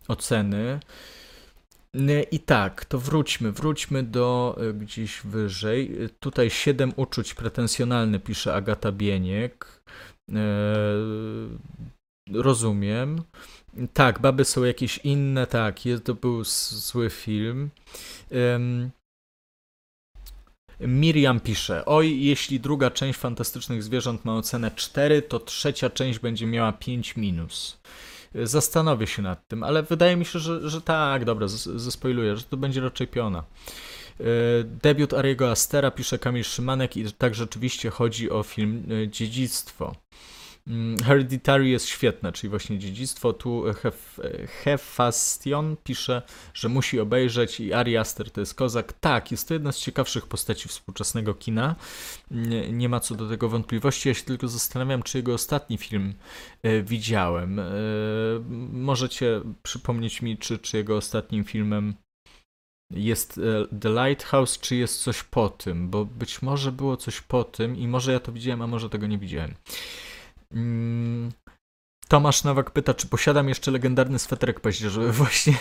[0.08, 0.80] oceny.
[1.98, 6.02] Nie, I tak, to wróćmy, wróćmy do y, gdzieś wyżej.
[6.02, 9.82] Y, Tutaj siedem uczuć pretensjonalne pisze Agata Bieniek.
[10.32, 10.42] E,
[12.32, 13.22] rozumiem.
[13.94, 17.70] Tak, baby są jakieś inne, tak, jest, to był zły film.
[18.30, 18.90] Em,
[20.80, 26.46] Miriam pisze, oj, jeśli druga część Fantastycznych Zwierząt ma ocenę 4, to trzecia część będzie
[26.46, 27.78] miała 5 minus.
[28.46, 32.42] Zastanowię się nad tym, ale wydaje mi się, że, że tak, dobra, zes- zespoiluję, że
[32.42, 33.38] to będzie raczej piona.
[34.20, 34.24] E,
[34.64, 39.94] Debiut Ariego Astera pisze Kamil Szymanek i tak rzeczywiście chodzi o film e, Dziedzictwo.
[40.68, 43.32] Mm, Hereditary jest świetne, czyli właśnie dziedzictwo.
[43.32, 44.20] Tu Hef,
[44.62, 46.22] Hefastion pisze,
[46.54, 48.92] że musi obejrzeć i Ari Aster to jest kozak.
[48.92, 51.76] Tak, jest to jedna z ciekawszych postaci współczesnego kina.
[52.30, 54.08] Nie, nie ma co do tego wątpliwości.
[54.08, 56.14] Ja się tylko zastanawiam, czy jego ostatni film
[56.62, 57.58] e, widziałem.
[57.58, 57.64] E,
[58.72, 61.94] możecie przypomnieć mi, czy, czy jego ostatnim filmem
[62.90, 67.44] jest e, The Lighthouse, czy jest coś po tym, bo być może było coś po
[67.44, 69.54] tym i może ja to widziałem, a może tego nie widziałem.
[70.54, 71.32] Mm,
[72.08, 75.12] Tomasz Nowak pyta, czy posiadam jeszcze legendarny sweterek paździerzowy.
[75.22, 75.54] Właśnie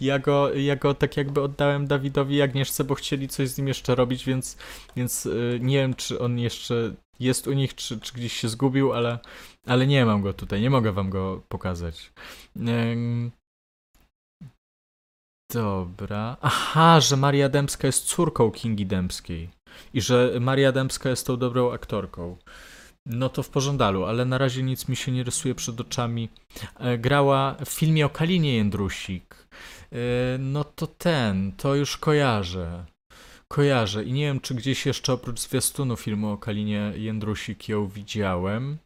[0.00, 3.68] ja go, ja go tak jakby oddałem Dawidowi i Agnieszce, bo chcieli coś z nim
[3.68, 4.56] jeszcze robić, więc,
[4.96, 8.92] więc y, nie wiem, czy on jeszcze jest u nich, czy, czy gdzieś się zgubił,
[8.92, 9.18] ale,
[9.66, 12.12] ale nie mam go tutaj, nie mogę wam go pokazać.
[15.52, 16.36] Dobra.
[16.40, 19.48] Aha, że Maria Dębska jest córką Kingi Dębskiej
[19.94, 22.36] i że Maria Dębska jest tą dobrą aktorką.
[23.08, 26.28] No to w pożądalu, ale na razie nic mi się nie rysuje przed oczami.
[26.78, 29.34] E, Grała w filmie o Kalinie Jędrusik.
[29.92, 29.96] E,
[30.38, 32.84] No to ten, to już kojarzę.
[33.48, 38.78] Kojarzę i nie wiem, czy gdzieś jeszcze oprócz zwiastunu filmu o Kalinie Jędrusik ją widziałem.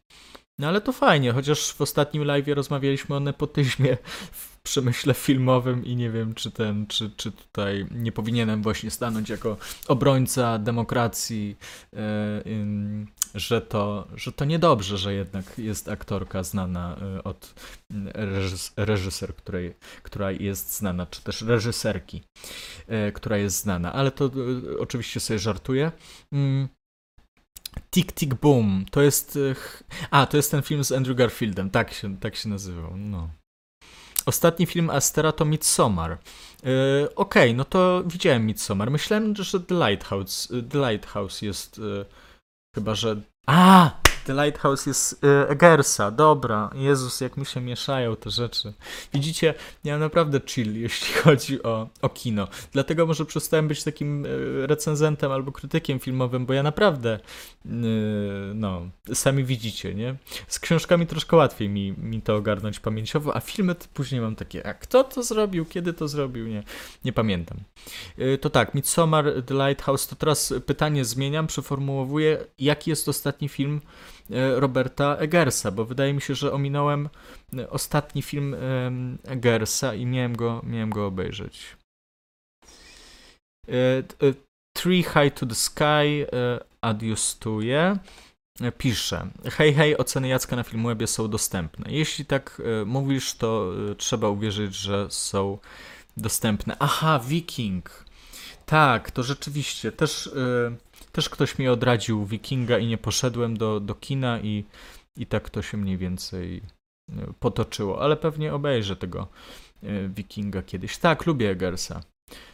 [0.59, 3.97] No ale to fajnie, chociaż w ostatnim live rozmawialiśmy o nepotyzmie
[4.31, 9.29] w przemyśle filmowym i nie wiem, czy ten, czy, czy tutaj nie powinienem właśnie stanąć
[9.29, 9.57] jako
[9.87, 11.57] obrońca demokracji,
[11.93, 12.43] e,
[13.35, 17.53] że to, że to niedobrze, że jednak jest aktorka znana e, od
[18.13, 22.23] reżys- reżyser, której, która jest znana, czy też reżyserki,
[22.87, 24.31] e, która jest znana, ale to
[24.79, 25.91] oczywiście sobie żartuję.
[26.31, 26.67] Mm.
[27.91, 29.39] Tick Tick Boom, to jest...
[30.11, 33.29] A, to jest ten film z Andrew Garfieldem, tak się, tak się nazywał, no.
[34.25, 36.11] Ostatni film Astera to Midsommar.
[36.11, 36.17] E,
[37.15, 38.91] Okej, no to widziałem Midsommar.
[38.91, 41.79] Myślałem, że The Lighthouse, The Lighthouse jest...
[42.01, 42.05] e,
[42.75, 43.15] Chyba, że...
[43.47, 43.91] A!
[44.25, 46.69] The Lighthouse jest e, Eggersa, dobra.
[46.75, 48.73] Jezus, jak mi się mieszają te rzeczy.
[49.13, 49.53] Widzicie,
[49.83, 52.47] ja naprawdę chill, jeśli chodzi o, o kino.
[52.71, 54.27] Dlatego może przestałem być takim e,
[54.67, 57.19] recenzentem albo krytykiem filmowym, bo ja naprawdę,
[57.65, 57.69] e,
[58.53, 58.81] no,
[59.13, 60.15] sami widzicie, nie?
[60.47, 64.67] Z książkami troszkę łatwiej mi, mi to ogarnąć pamięciowo, a filmy to później mam takie,
[64.67, 66.63] a kto to zrobił, kiedy to zrobił, nie,
[67.05, 67.57] nie pamiętam.
[68.41, 73.81] To tak, Midsommar, The Lighthouse, to teraz pytanie zmieniam, przeformułowuję, jaki jest ostatni film
[74.55, 77.09] Roberta Eggersa, bo wydaje mi się, że ominąłem
[77.57, 81.77] e, ostatni film em, Eggersa i miałem go, miałem go obejrzeć.
[83.67, 84.03] E, e,
[84.77, 86.25] Tree High to the Sky e,
[86.81, 87.97] adiustuje.
[88.61, 91.91] E, Pisze, hej, hej, oceny Jacka na Filmwebie są dostępne.
[91.91, 95.57] Jeśli tak e, mówisz, to e, trzeba uwierzyć, że są
[96.17, 96.75] dostępne.
[96.79, 98.05] Aha, Viking.
[98.65, 99.91] Tak, to rzeczywiście.
[99.91, 100.75] Też, e,
[101.15, 104.63] też ktoś mi odradził Wikinga i nie poszedłem do, do kina i,
[105.17, 106.61] I tak to się mniej więcej
[107.09, 109.27] e, potoczyło, ale pewnie obejrzę tego
[109.83, 110.97] e, Wikinga kiedyś.
[110.97, 112.01] Tak, lubię Eggersa.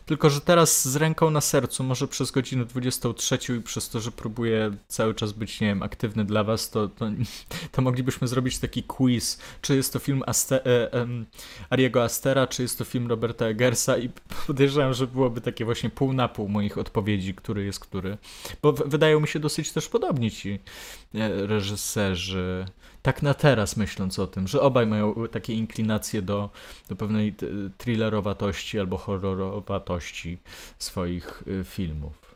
[0.10, 4.12] Tylko, że teraz z ręką na sercu, może przez godzinę 23 i przez to, że
[4.12, 7.12] próbuję cały czas być, nie wiem, aktywny dla was, to, to,
[7.72, 11.08] to moglibyśmy zrobić taki quiz, czy jest to film Aste e, e,
[11.70, 13.98] Ariego Astera, czy jest to film Roberta Eggersa?
[13.98, 14.10] I
[14.48, 18.18] podejrzewam, że byłoby takie właśnie pół na pół moich odpowiedzi, który jest który.
[18.62, 20.60] Bo wydają mi się dosyć też podobni ci
[21.16, 22.66] e, reżyserzy.
[23.02, 26.50] Tak na teraz myśląc o tym, że obaj mają takie inklinacje do,
[26.90, 27.36] do pewnej
[27.78, 29.99] thrillerowatości albo horrorowatości
[30.80, 32.36] swoich y, filmów.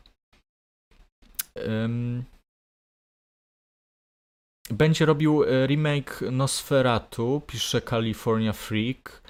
[4.70, 9.22] Będzie robił y, remake Nosferatu, pisze California Freak.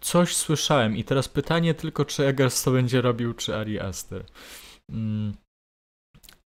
[0.00, 4.24] Coś słyszałem i teraz pytanie tylko, czy Eggers to będzie robił, czy Ari Aster.
[4.90, 5.34] Mm.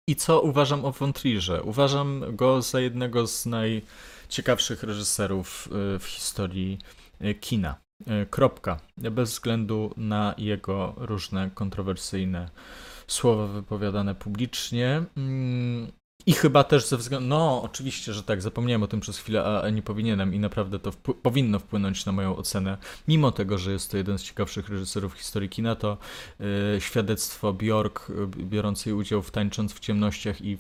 [0.09, 1.63] I co uważam o Von Trierze?
[1.63, 3.83] Uważam go za jednego z naj
[4.29, 6.79] ciekawszych reżyserów y, w historii
[7.25, 7.81] y, kina.
[8.01, 8.81] Y, kropka.
[8.97, 12.51] Bez względu na jego różne kontrowersyjne
[13.07, 15.03] słowa wypowiadane publicznie.
[15.17, 15.93] Mm,
[16.27, 17.29] I chyba też ze względu.
[17.29, 20.93] No, oczywiście, że tak, zapomniałem o tym przez chwilę, a nie powinienem, i naprawdę to
[21.23, 22.79] powinno wpłynąć na moją ocenę.
[23.09, 25.99] Mimo tego, że jest to jeden z ciekawszych reżyserów historii kina, to
[26.41, 26.47] yy,
[26.81, 30.59] świadectwo Bjork, biorącej udział w Tańcząc w ciemnościach i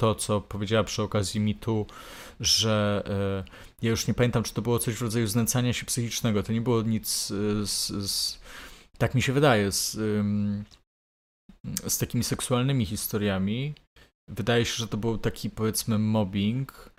[0.00, 1.86] to, co powiedziała przy okazji mitu,
[2.40, 3.50] że e,
[3.82, 6.42] ja już nie pamiętam, czy to było coś w rodzaju znęcania się psychicznego.
[6.42, 8.40] To nie było nic e, z, z
[8.98, 9.92] tak mi się wydaje, z,
[11.86, 13.74] z takimi seksualnymi historiami.
[14.30, 16.90] Wydaje się, że to był taki powiedzmy mobbing.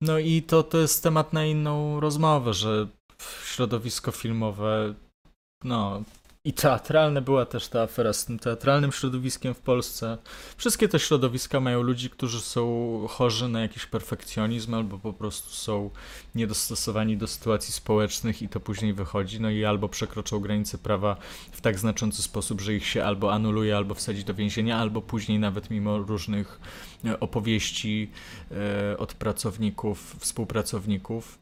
[0.00, 2.88] No i to, to jest temat na inną rozmowę, że
[3.44, 4.94] środowisko filmowe
[5.64, 6.02] no,
[6.44, 10.18] i teatralne była też ta afera z tym teatralnym środowiskiem w Polsce.
[10.56, 15.90] Wszystkie te środowiska mają ludzi, którzy są chorzy na jakiś perfekcjonizm albo po prostu są
[16.34, 19.40] niedostosowani do sytuacji społecznych i to później wychodzi.
[19.40, 21.16] No i albo przekroczą granice prawa
[21.52, 25.38] w tak znaczący sposób, że ich się albo anuluje, albo wsadzi do więzienia, albo później
[25.38, 26.60] nawet mimo różnych
[27.04, 28.10] e, opowieści
[28.50, 31.41] e, od pracowników, współpracowników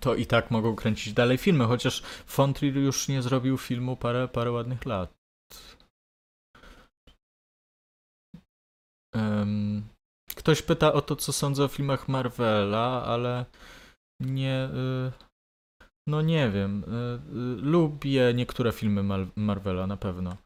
[0.00, 4.50] to i tak mogą kręcić dalej filmy, chociaż Fontrier już nie zrobił filmu parę, parę
[4.50, 5.14] ładnych lat.
[10.36, 13.44] Ktoś pyta o to, co sądzę o filmach Marvela, ale
[14.20, 14.68] nie.
[14.74, 15.12] Y,
[16.08, 16.84] no nie wiem.
[16.84, 19.02] Y, y, lubię niektóre filmy
[19.36, 20.36] Marvela na pewno.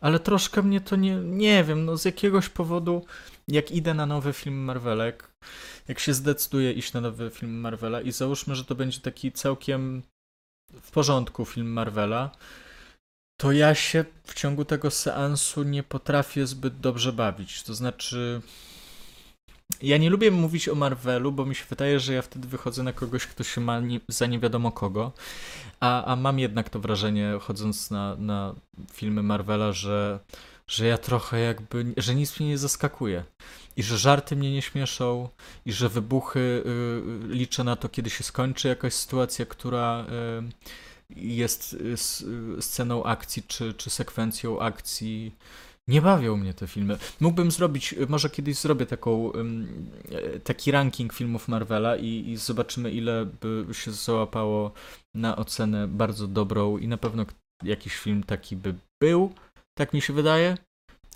[0.00, 1.14] Ale troszkę mnie to nie.
[1.14, 3.04] Nie wiem, no z jakiegoś powodu,
[3.48, 5.30] jak idę na nowy film Marvelek,
[5.88, 10.02] jak się zdecyduję iść na nowy film Marvela i załóżmy, że to będzie taki całkiem
[10.82, 12.30] w porządku film Marvela,
[13.40, 17.62] to ja się w ciągu tego seansu nie potrafię zbyt dobrze bawić.
[17.62, 18.40] To znaczy,
[19.82, 22.92] ja nie lubię mówić o Marvelu, bo mi się wydaje, że ja wtedy wychodzę na
[22.92, 25.12] kogoś, kto się ma nie, za nie wiadomo kogo.
[25.80, 28.54] A, a mam jednak to wrażenie, chodząc na, na
[28.92, 30.18] filmy Marvela, że,
[30.66, 33.24] że ja trochę jakby, że nic mnie nie zaskakuje.
[33.76, 35.28] I że żarty mnie nie śmieszą,
[35.66, 40.06] i że wybuchy y, liczę na to, kiedy się skończy jakaś sytuacja, która
[41.10, 41.96] y, jest y,
[42.62, 45.34] sceną akcji, czy, czy sekwencją akcji.
[45.88, 46.98] Nie bawią mnie te filmy.
[47.20, 49.32] Mógłbym zrobić, może kiedyś zrobię taką,
[50.44, 54.72] taki ranking filmów Marvela i, i zobaczymy, ile by się załapało
[55.14, 57.26] na ocenę bardzo dobrą i na pewno
[57.64, 59.34] jakiś film taki by był,
[59.78, 60.56] tak mi się wydaje.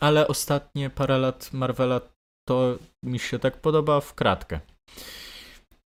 [0.00, 2.00] Ale ostatnie parę lat Marvela
[2.48, 4.60] to mi się tak podoba w kratkę.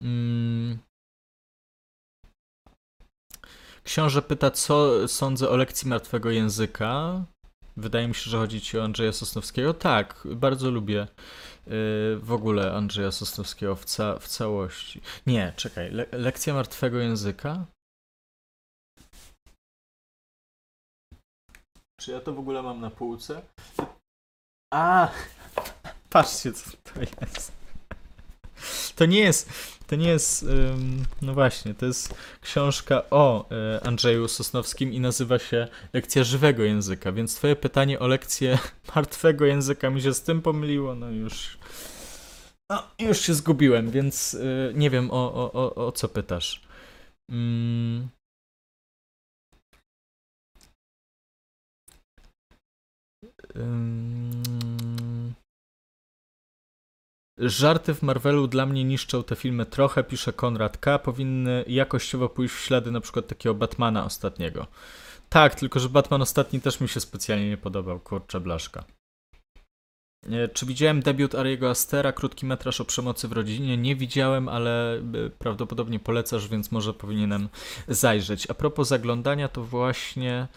[0.03, 0.79] Mm.
[3.85, 7.25] Książę pyta, co sądzę o lekcji martwego języka.
[7.79, 9.75] Wydaje mi się, że chodzi ci o Andrzeja Sosnowskiego.
[9.75, 10.99] Tak, bardzo lubię
[11.67, 15.01] yy, w ogóle Andrzeja Sosnowskiego w, ca w całości.
[15.27, 17.67] Nie, czekaj, Le lekcja martwego języka?
[22.01, 23.43] Czy ja to w ogóle mam na półce?
[24.75, 25.09] A,
[26.11, 27.53] patrzcie co to jest.
[28.97, 30.47] To nie jest, to nie jest,
[31.23, 37.13] no właśnie, to jest książka o e, Andrzeju Sosnowskim i nazywa się Lekcja żywego języka,
[37.13, 38.59] więc twoje pytanie o lekcję
[38.95, 41.59] martwego języka mi się z tym pomyliło, no już,
[42.71, 46.63] no już się zgubiłem, więc e, nie wiem o, o, o, o co pytasz.
[47.31, 48.09] Mm.
[57.39, 60.99] Żarty w Marvelu dla mnie niszczą te filmy trochę, pisze Konrad K.
[60.99, 64.67] Powinny jakościowo pójść w ślady na przykład takiego Batmana ostatniego.
[65.29, 68.85] Tak, tylko że Batman ostatni też mi się specjalnie nie podobał, kurczę blaszka.
[70.31, 73.77] E, Czy widziałem debiut Ariego Astera, krótki metraż o przemocy w rodzinie?
[73.77, 75.03] Nie widziałem, ale e,
[75.39, 77.49] prawdopodobnie polecasz, więc może powinienem
[77.89, 78.51] zajrzeć.
[78.51, 80.49] A propos zaglądania, to właśnie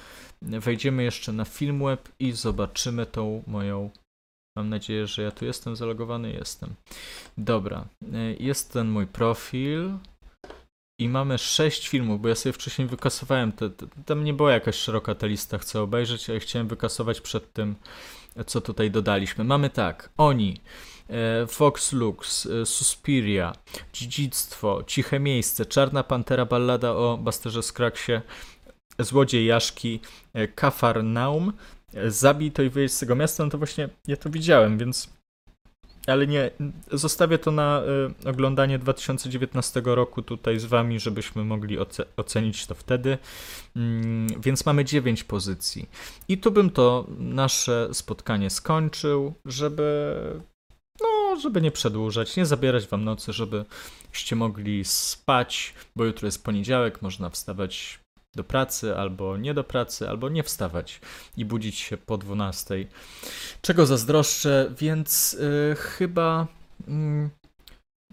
[0.41, 3.89] wejdziemy jeszcze na Filmweb i zobaczymy tą moją.
[4.55, 6.31] Mam nadzieję, że ja tu jestem zalogowany.
[6.31, 6.75] Jestem.
[7.37, 9.91] Dobra, e, jest ten mój profil.
[10.99, 13.51] I mamy sześć filmów, bo ja sobie wcześniej wykasowałem.
[13.51, 17.53] Te, te, tam nie była jakaś szeroka ta lista, chcę obejrzeć, ale chciałem wykasować przed
[17.53, 17.75] tym,
[18.45, 19.43] co tutaj dodaliśmy.
[19.43, 20.61] Mamy tak, Oni,
[21.09, 23.53] e, Fox Lux, e, Suspiria,
[23.93, 28.21] Dziedzictwo, Ciche Miejsce, Czarna Pantera, Ballada o Basterze Skraksie,
[28.99, 29.99] Złodziej Jaszki,
[30.55, 31.53] Kafarnaum,
[32.08, 35.09] Zabij to i wyjedź z tego miasta, no to właśnie ja to widziałem, więc
[36.08, 36.51] ale nie,
[36.92, 37.82] zostawię to na
[38.26, 43.18] y, oglądanie 2019 roku tutaj z wami, żebyśmy mogli oce- ocenić to wtedy.
[43.76, 45.89] Mm, więc mamy 9 pozycji.
[46.28, 50.13] I tu bym to nasze spotkanie skończył, żeby
[51.01, 57.01] no, żeby nie przedłużać, nie zabierać wam nocy, żebyście mogli spać, bo jutro jest poniedziałek,
[57.01, 58.00] można wstawać
[58.36, 61.01] do pracy, albo nie do pracy, albo nie wstawać
[61.37, 62.87] i budzić się po 12.
[63.62, 66.47] Czego zazdroszczę, więc y, chyba
[66.87, 67.29] mm,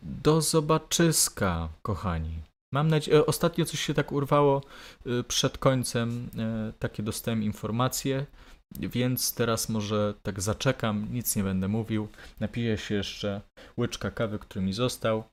[0.03, 2.43] do zobaczyska, kochani.
[2.73, 4.63] Mam nadzieję, ostatnio coś się tak urwało
[5.07, 6.31] y, przed końcem,
[6.69, 8.27] y, takie dostałem informacje,
[8.75, 12.09] więc teraz może tak zaczekam, nic nie będę mówił.
[12.41, 13.41] Napiję się jeszcze
[13.79, 15.25] łyczka kawy, który mi został.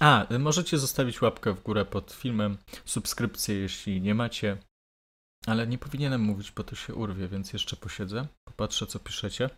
[0.00, 4.58] A, możecie zostawić łapkę w górę pod filmem, subskrypcję, jeśli nie macie.
[5.46, 8.26] Ale nie powinienem mówić, bo to się urwie, więc jeszcze posiedzę.
[8.44, 9.50] Popatrzę, co piszecie.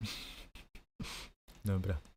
[1.64, 2.11] Dobra.